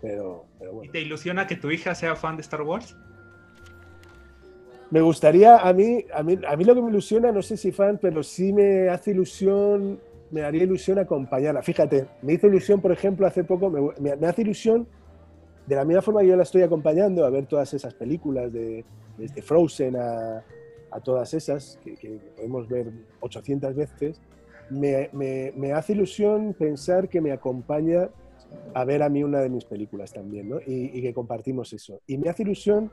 pero, 0.00 0.46
bueno. 0.58 0.84
¿Y 0.84 0.88
te 0.88 1.00
ilusiona 1.00 1.46
que 1.46 1.56
tu 1.56 1.70
hija 1.70 1.94
sea 1.94 2.16
fan 2.16 2.36
de 2.36 2.42
Star 2.42 2.62
Wars? 2.62 2.96
Me 4.90 5.00
gustaría, 5.00 5.58
a 5.58 5.72
mí, 5.72 6.04
a 6.12 6.22
mí, 6.22 6.38
a 6.46 6.56
mí 6.56 6.64
lo 6.64 6.74
que 6.74 6.82
me 6.82 6.90
ilusiona, 6.90 7.30
no 7.30 7.42
sé 7.42 7.56
si 7.56 7.70
fan, 7.70 7.98
pero 8.00 8.22
sí 8.22 8.52
me 8.52 8.88
hace 8.88 9.12
ilusión, 9.12 10.00
me 10.30 10.42
haría 10.42 10.64
ilusión 10.64 10.98
acompañarla. 10.98 11.62
Fíjate, 11.62 12.06
me 12.22 12.32
hizo 12.32 12.48
ilusión, 12.48 12.80
por 12.80 12.90
ejemplo, 12.90 13.26
hace 13.26 13.44
poco, 13.44 13.70
me, 13.70 14.16
me, 14.16 14.26
hace 14.26 14.42
ilusión, 14.42 14.88
de 15.66 15.76
la 15.76 15.84
misma 15.84 16.02
forma 16.02 16.22
que 16.22 16.28
yo 16.28 16.36
la 16.36 16.42
estoy 16.42 16.62
acompañando 16.62 17.24
a 17.24 17.30
ver 17.30 17.46
todas 17.46 17.72
esas 17.72 17.94
películas, 17.94 18.52
de, 18.52 18.84
desde 19.16 19.42
Frozen 19.42 19.94
a, 19.96 20.44
a 20.90 21.00
todas 21.00 21.34
esas, 21.34 21.78
que, 21.84 21.94
que, 21.94 22.18
podemos 22.34 22.68
ver 22.68 22.90
800 23.20 23.76
veces, 23.76 24.20
me, 24.70 25.08
me, 25.12 25.52
me 25.56 25.72
hace 25.72 25.92
ilusión 25.92 26.54
pensar 26.54 27.08
que 27.08 27.20
me 27.20 27.30
acompaña 27.30 28.08
a 28.74 28.84
ver 28.84 29.02
a 29.02 29.08
mí 29.08 29.22
una 29.22 29.40
de 29.40 29.48
mis 29.48 29.64
películas 29.64 30.12
también, 30.12 30.48
¿no? 30.48 30.58
Y, 30.64 31.00
que 31.02 31.12
compartimos 31.14 31.72
eso. 31.72 32.00
Y 32.06 32.18
me 32.18 32.28
hace 32.28 32.42
ilusión 32.42 32.90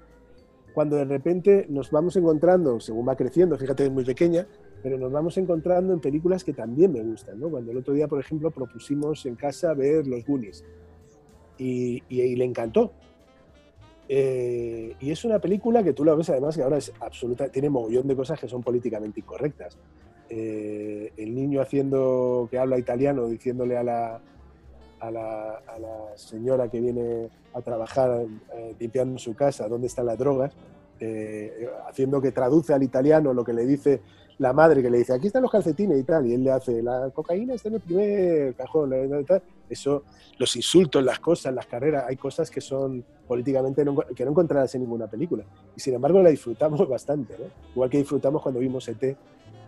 cuando 0.78 0.96
de 0.96 1.06
repente 1.06 1.66
nos 1.70 1.90
vamos 1.90 2.16
encontrando, 2.18 2.80
según 2.80 3.08
va 3.08 3.16
creciendo, 3.16 3.58
fíjate, 3.58 3.86
es 3.86 3.92
muy 3.92 4.06
pequeña, 4.06 4.46
pero 4.84 4.96
nos 5.00 5.12
vamos 5.12 5.36
encontrando 5.40 5.92
en 5.92 6.00
películas 6.00 6.44
que 6.44 6.54
también 6.54 6.94
me 6.94 7.02
gustan, 7.02 7.40
¿no? 7.40 7.50
Cuando 7.50 7.72
el 7.72 7.78
otro 7.80 7.96
día, 7.96 8.08
por 8.08 8.20
ejemplo, 8.20 8.52
propusimos 8.52 9.26
en 9.26 9.34
casa 9.34 9.74
ver 9.74 10.06
Los 10.06 10.24
Goonies 10.24 10.63
y, 11.58 12.04
le 12.12 12.46
encantó. 12.46 12.92
Eh, 14.08 14.94
y 15.00 15.10
es 15.10 15.26
una 15.26 15.40
película 15.40 15.82
que 15.82 15.94
tú 15.94 16.06
la 16.06 16.13
ves 16.13 16.30
además 16.30 16.56
que 16.56 16.62
ahora 16.62 16.78
es 16.78 16.94
absoluta, 17.00 17.50
tiene 17.50 17.72
mogollón 17.72 18.08
de 18.08 18.16
cosas 18.16 18.40
que 18.40 18.48
son 18.48 18.62
políticamente 18.62 19.22
incorrectas. 19.22 19.80
Eh, 20.30 21.12
el 21.18 21.34
niño 21.34 21.60
haciendo 21.60 22.48
que 22.52 22.60
habla 22.60 22.78
italiano, 22.78 23.26
diciéndole 23.26 23.78
a 23.78 23.84
la, 23.84 24.22
a 25.00 25.12
la, 25.12 25.62
señora 26.16 26.68
que 26.70 26.80
viene 26.80 27.30
a 27.54 27.62
trabajar 27.62 28.26
eh, 28.56 28.76
limpiando 28.80 29.20
su 29.20 29.36
casa, 29.36 29.68
dónde 29.68 29.88
están 29.88 30.06
las 30.08 30.18
drogas, 30.18 30.52
eh, 31.00 31.70
haciendo 31.88 32.20
que 32.22 32.32
traduce 32.32 32.74
al 32.74 32.82
italiano 32.82 33.34
lo 33.34 33.44
que 33.44 33.54
le 33.54 33.66
dice 33.66 34.02
la 34.40 34.54
madre, 34.54 34.82
que 34.82 34.90
le 34.90 35.00
dice, 35.00 35.14
aquí 35.14 35.28
están 35.28 35.42
los 35.42 35.52
calcetines 35.52 36.00
y 36.00 36.04
tal, 36.04 36.26
y 36.26 36.34
él 36.34 36.44
le 36.44 36.52
hace, 36.52 36.82
la 36.82 37.10
cocaína 37.12 37.56
está 37.56 37.70
en 37.70 37.76
el 37.76 37.82
primer 37.82 38.56
cajón, 38.56 38.94
eso, 39.70 40.04
los 40.38 40.56
insultos, 40.56 41.04
las 41.04 41.20
cosas, 41.20 41.54
las 41.54 41.66
carreras, 41.66 42.06
hay 42.08 42.16
cosas 42.18 42.50
que 42.50 42.62
son 42.62 43.04
políticamente 43.28 43.84
que 44.16 44.26
no 44.26 44.32
encontrarás 44.32 44.74
en 44.76 44.82
ninguna 44.82 45.08
película, 45.08 45.44
y 45.76 45.80
sin 45.80 45.96
embargo 45.96 46.22
la 46.22 46.30
disfrutamos 46.30 46.88
bastante, 46.90 47.36
igual 47.74 47.90
que 47.90 47.98
disfrutamos 47.98 48.42
cuando 48.42 48.60
vimos 48.60 48.88
ET 48.88 49.18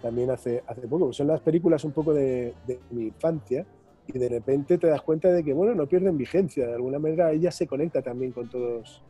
también 0.01 0.29
hace, 0.31 0.63
hace 0.65 0.87
poco, 0.87 1.11
son 1.11 1.27
las 1.27 1.41
películas 1.41 1.83
un 1.83 1.91
poco 1.91 2.13
de 2.13 2.53
mi 2.91 3.05
infancia, 3.05 3.65
y 4.13 4.17
de 4.17 4.29
repente 4.29 4.77
te 4.77 4.87
das 4.87 5.01
cuenta 5.01 5.31
de 5.31 5.43
que, 5.43 5.53
bueno, 5.53 5.75
no 5.75 5.87
pierden 5.87 6.17
vigencia, 6.17 6.67
de 6.67 6.73
alguna 6.73 6.99
manera 6.99 7.31
ella 7.31 7.51
se 7.51 7.67
conecta 7.67 8.01
también 8.01 8.31
con 8.31 8.49
todos 8.49 9.03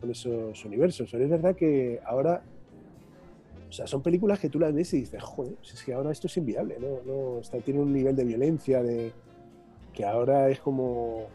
con 0.00 0.10
esos 0.10 0.64
universos. 0.64 1.08
Pero 1.10 1.24
es 1.24 1.30
verdad 1.30 1.56
que 1.56 2.00
ahora, 2.04 2.42
o 3.68 3.72
sea, 3.72 3.86
son 3.86 4.02
películas 4.02 4.38
que 4.38 4.50
tú 4.50 4.58
las 4.58 4.74
ves 4.74 4.92
y 4.94 5.00
dices, 5.00 5.22
joder, 5.22 5.54
es 5.62 5.82
que 5.82 5.94
ahora 5.94 6.12
esto 6.12 6.26
es 6.26 6.36
inviable, 6.36 6.76
¿no? 6.78 7.00
no 7.04 7.40
tiene 7.64 7.80
un 7.80 7.92
nivel 7.92 8.14
de 8.14 8.24
violencia 8.24 8.82
de, 8.82 9.12
que 9.94 10.04
ahora 10.04 10.50
es 10.50 10.60
como 10.60 11.26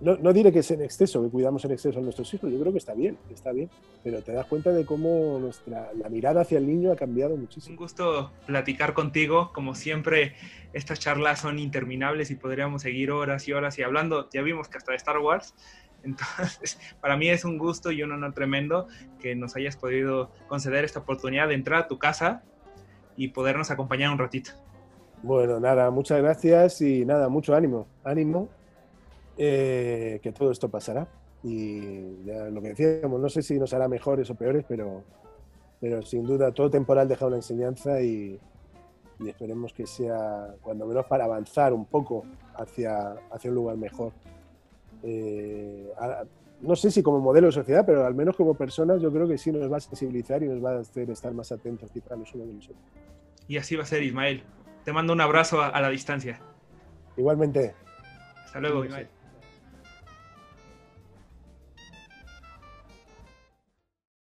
no, 0.00 0.32
diré 0.32 0.52
que 0.52 0.58
es 0.58 0.70
en 0.70 0.82
exceso, 0.82 1.22
que 1.22 1.30
cuidamos 1.30 1.64
en 1.64 1.72
exceso 1.72 1.98
a 1.98 2.02
nuestros 2.02 2.32
hijos, 2.34 2.50
yo 2.50 2.58
creo 2.58 2.72
que 2.72 2.78
está 2.78 2.94
bien, 2.94 3.16
está 3.30 3.52
bien, 3.52 3.70
pero 4.02 4.22
te 4.22 4.32
das 4.32 4.46
cuenta 4.46 4.70
de 4.70 4.84
cómo 4.84 5.38
nuestra, 5.40 5.92
la 5.94 6.08
mirada 6.08 6.42
hacia 6.42 6.58
el 6.58 6.66
niño 6.66 6.92
ha 6.92 6.96
cambiado 6.96 7.36
muchísimo. 7.36 7.74
Un 7.74 7.76
gusto 7.76 8.32
platicar 8.46 8.92
contigo, 8.92 9.52
como 9.52 9.74
siempre, 9.74 10.34
estas 10.72 10.98
charlas 10.98 11.40
son 11.40 11.58
interminables 11.58 12.30
y 12.30 12.34
podríamos 12.34 12.82
seguir 12.82 13.12
horas 13.12 13.46
y 13.48 13.52
horas 13.52 13.78
y 13.78 13.82
hablando, 13.82 14.28
ya 14.32 14.42
vimos 14.42 14.68
que 14.68 14.78
hasta 14.78 14.92
de 14.92 14.96
Star 14.96 15.18
Wars, 15.18 15.54
entonces 16.04 16.78
para 17.00 17.16
mí 17.16 17.30
es 17.30 17.44
un 17.44 17.56
gusto 17.56 17.90
y 17.90 18.02
un 18.02 18.12
honor 18.12 18.34
tremendo 18.34 18.88
que 19.20 19.34
nos 19.34 19.56
hayas 19.56 19.76
podido 19.76 20.30
conceder 20.48 20.84
esta 20.84 21.00
oportunidad 21.00 21.48
de 21.48 21.54
entrar 21.54 21.84
a 21.84 21.88
tu 21.88 21.98
casa 21.98 22.42
y 23.16 23.28
podernos 23.28 23.70
acompañar 23.70 24.10
un 24.10 24.18
ratito. 24.18 24.50
Bueno, 25.22 25.60
nada, 25.60 25.90
muchas 25.90 26.20
gracias 26.20 26.82
y 26.82 27.06
nada, 27.06 27.30
mucho 27.30 27.54
ánimo, 27.54 27.86
ánimo 28.02 28.50
eh, 29.36 30.20
que 30.22 30.32
todo 30.32 30.50
esto 30.50 30.68
pasará. 30.68 31.08
Y 31.42 32.24
ya 32.24 32.44
lo 32.46 32.62
que 32.62 32.68
decíamos, 32.68 33.20
no 33.20 33.28
sé 33.28 33.42
si 33.42 33.58
nos 33.58 33.74
hará 33.74 33.86
mejores 33.86 34.30
o 34.30 34.34
peores, 34.34 34.64
pero, 34.66 35.04
pero 35.80 36.02
sin 36.02 36.24
duda 36.24 36.52
todo 36.52 36.70
temporal 36.70 37.06
deja 37.06 37.26
una 37.26 37.36
enseñanza 37.36 38.00
y, 38.00 38.38
esperemos 39.26 39.72
que 39.72 39.86
sea, 39.86 40.54
cuando 40.62 40.86
menos 40.86 41.06
para 41.06 41.24
avanzar 41.24 41.72
un 41.72 41.86
poco 41.86 42.24
hacia, 42.56 43.12
hacia 43.30 43.50
un 43.50 43.54
lugar 43.54 43.76
mejor. 43.76 44.12
Eh, 45.02 45.92
no 46.60 46.76
sé 46.76 46.90
si 46.90 47.02
como 47.02 47.20
modelo 47.20 47.48
de 47.48 47.52
sociedad, 47.52 47.84
pero 47.86 48.06
al 48.06 48.14
menos 48.14 48.36
como 48.36 48.54
personas 48.54 49.02
yo 49.02 49.12
creo 49.12 49.28
que 49.28 49.36
sí 49.36 49.52
nos 49.52 49.70
va 49.70 49.76
a 49.76 49.80
sensibilizar 49.80 50.42
y 50.42 50.48
nos 50.48 50.64
va 50.64 50.76
a 50.76 50.80
hacer 50.80 51.10
estar 51.10 51.32
más 51.34 51.52
atentos 51.52 51.90
quizá 51.90 52.16
los 52.16 52.34
unos 52.34 52.48
de 52.48 52.54
los 52.54 52.64
otros. 52.64 52.84
Y 53.46 53.58
así 53.58 53.76
va 53.76 53.82
a 53.82 53.86
ser, 53.86 54.02
Ismael. 54.02 54.42
Te 54.84 54.92
mando 54.92 55.12
un 55.12 55.20
abrazo 55.20 55.60
a, 55.60 55.68
a 55.68 55.80
la 55.80 55.90
distancia. 55.90 56.40
Igualmente. 57.16 57.74
Hasta 58.44 58.60
luego, 58.60 58.84
Ismael. 58.84 59.08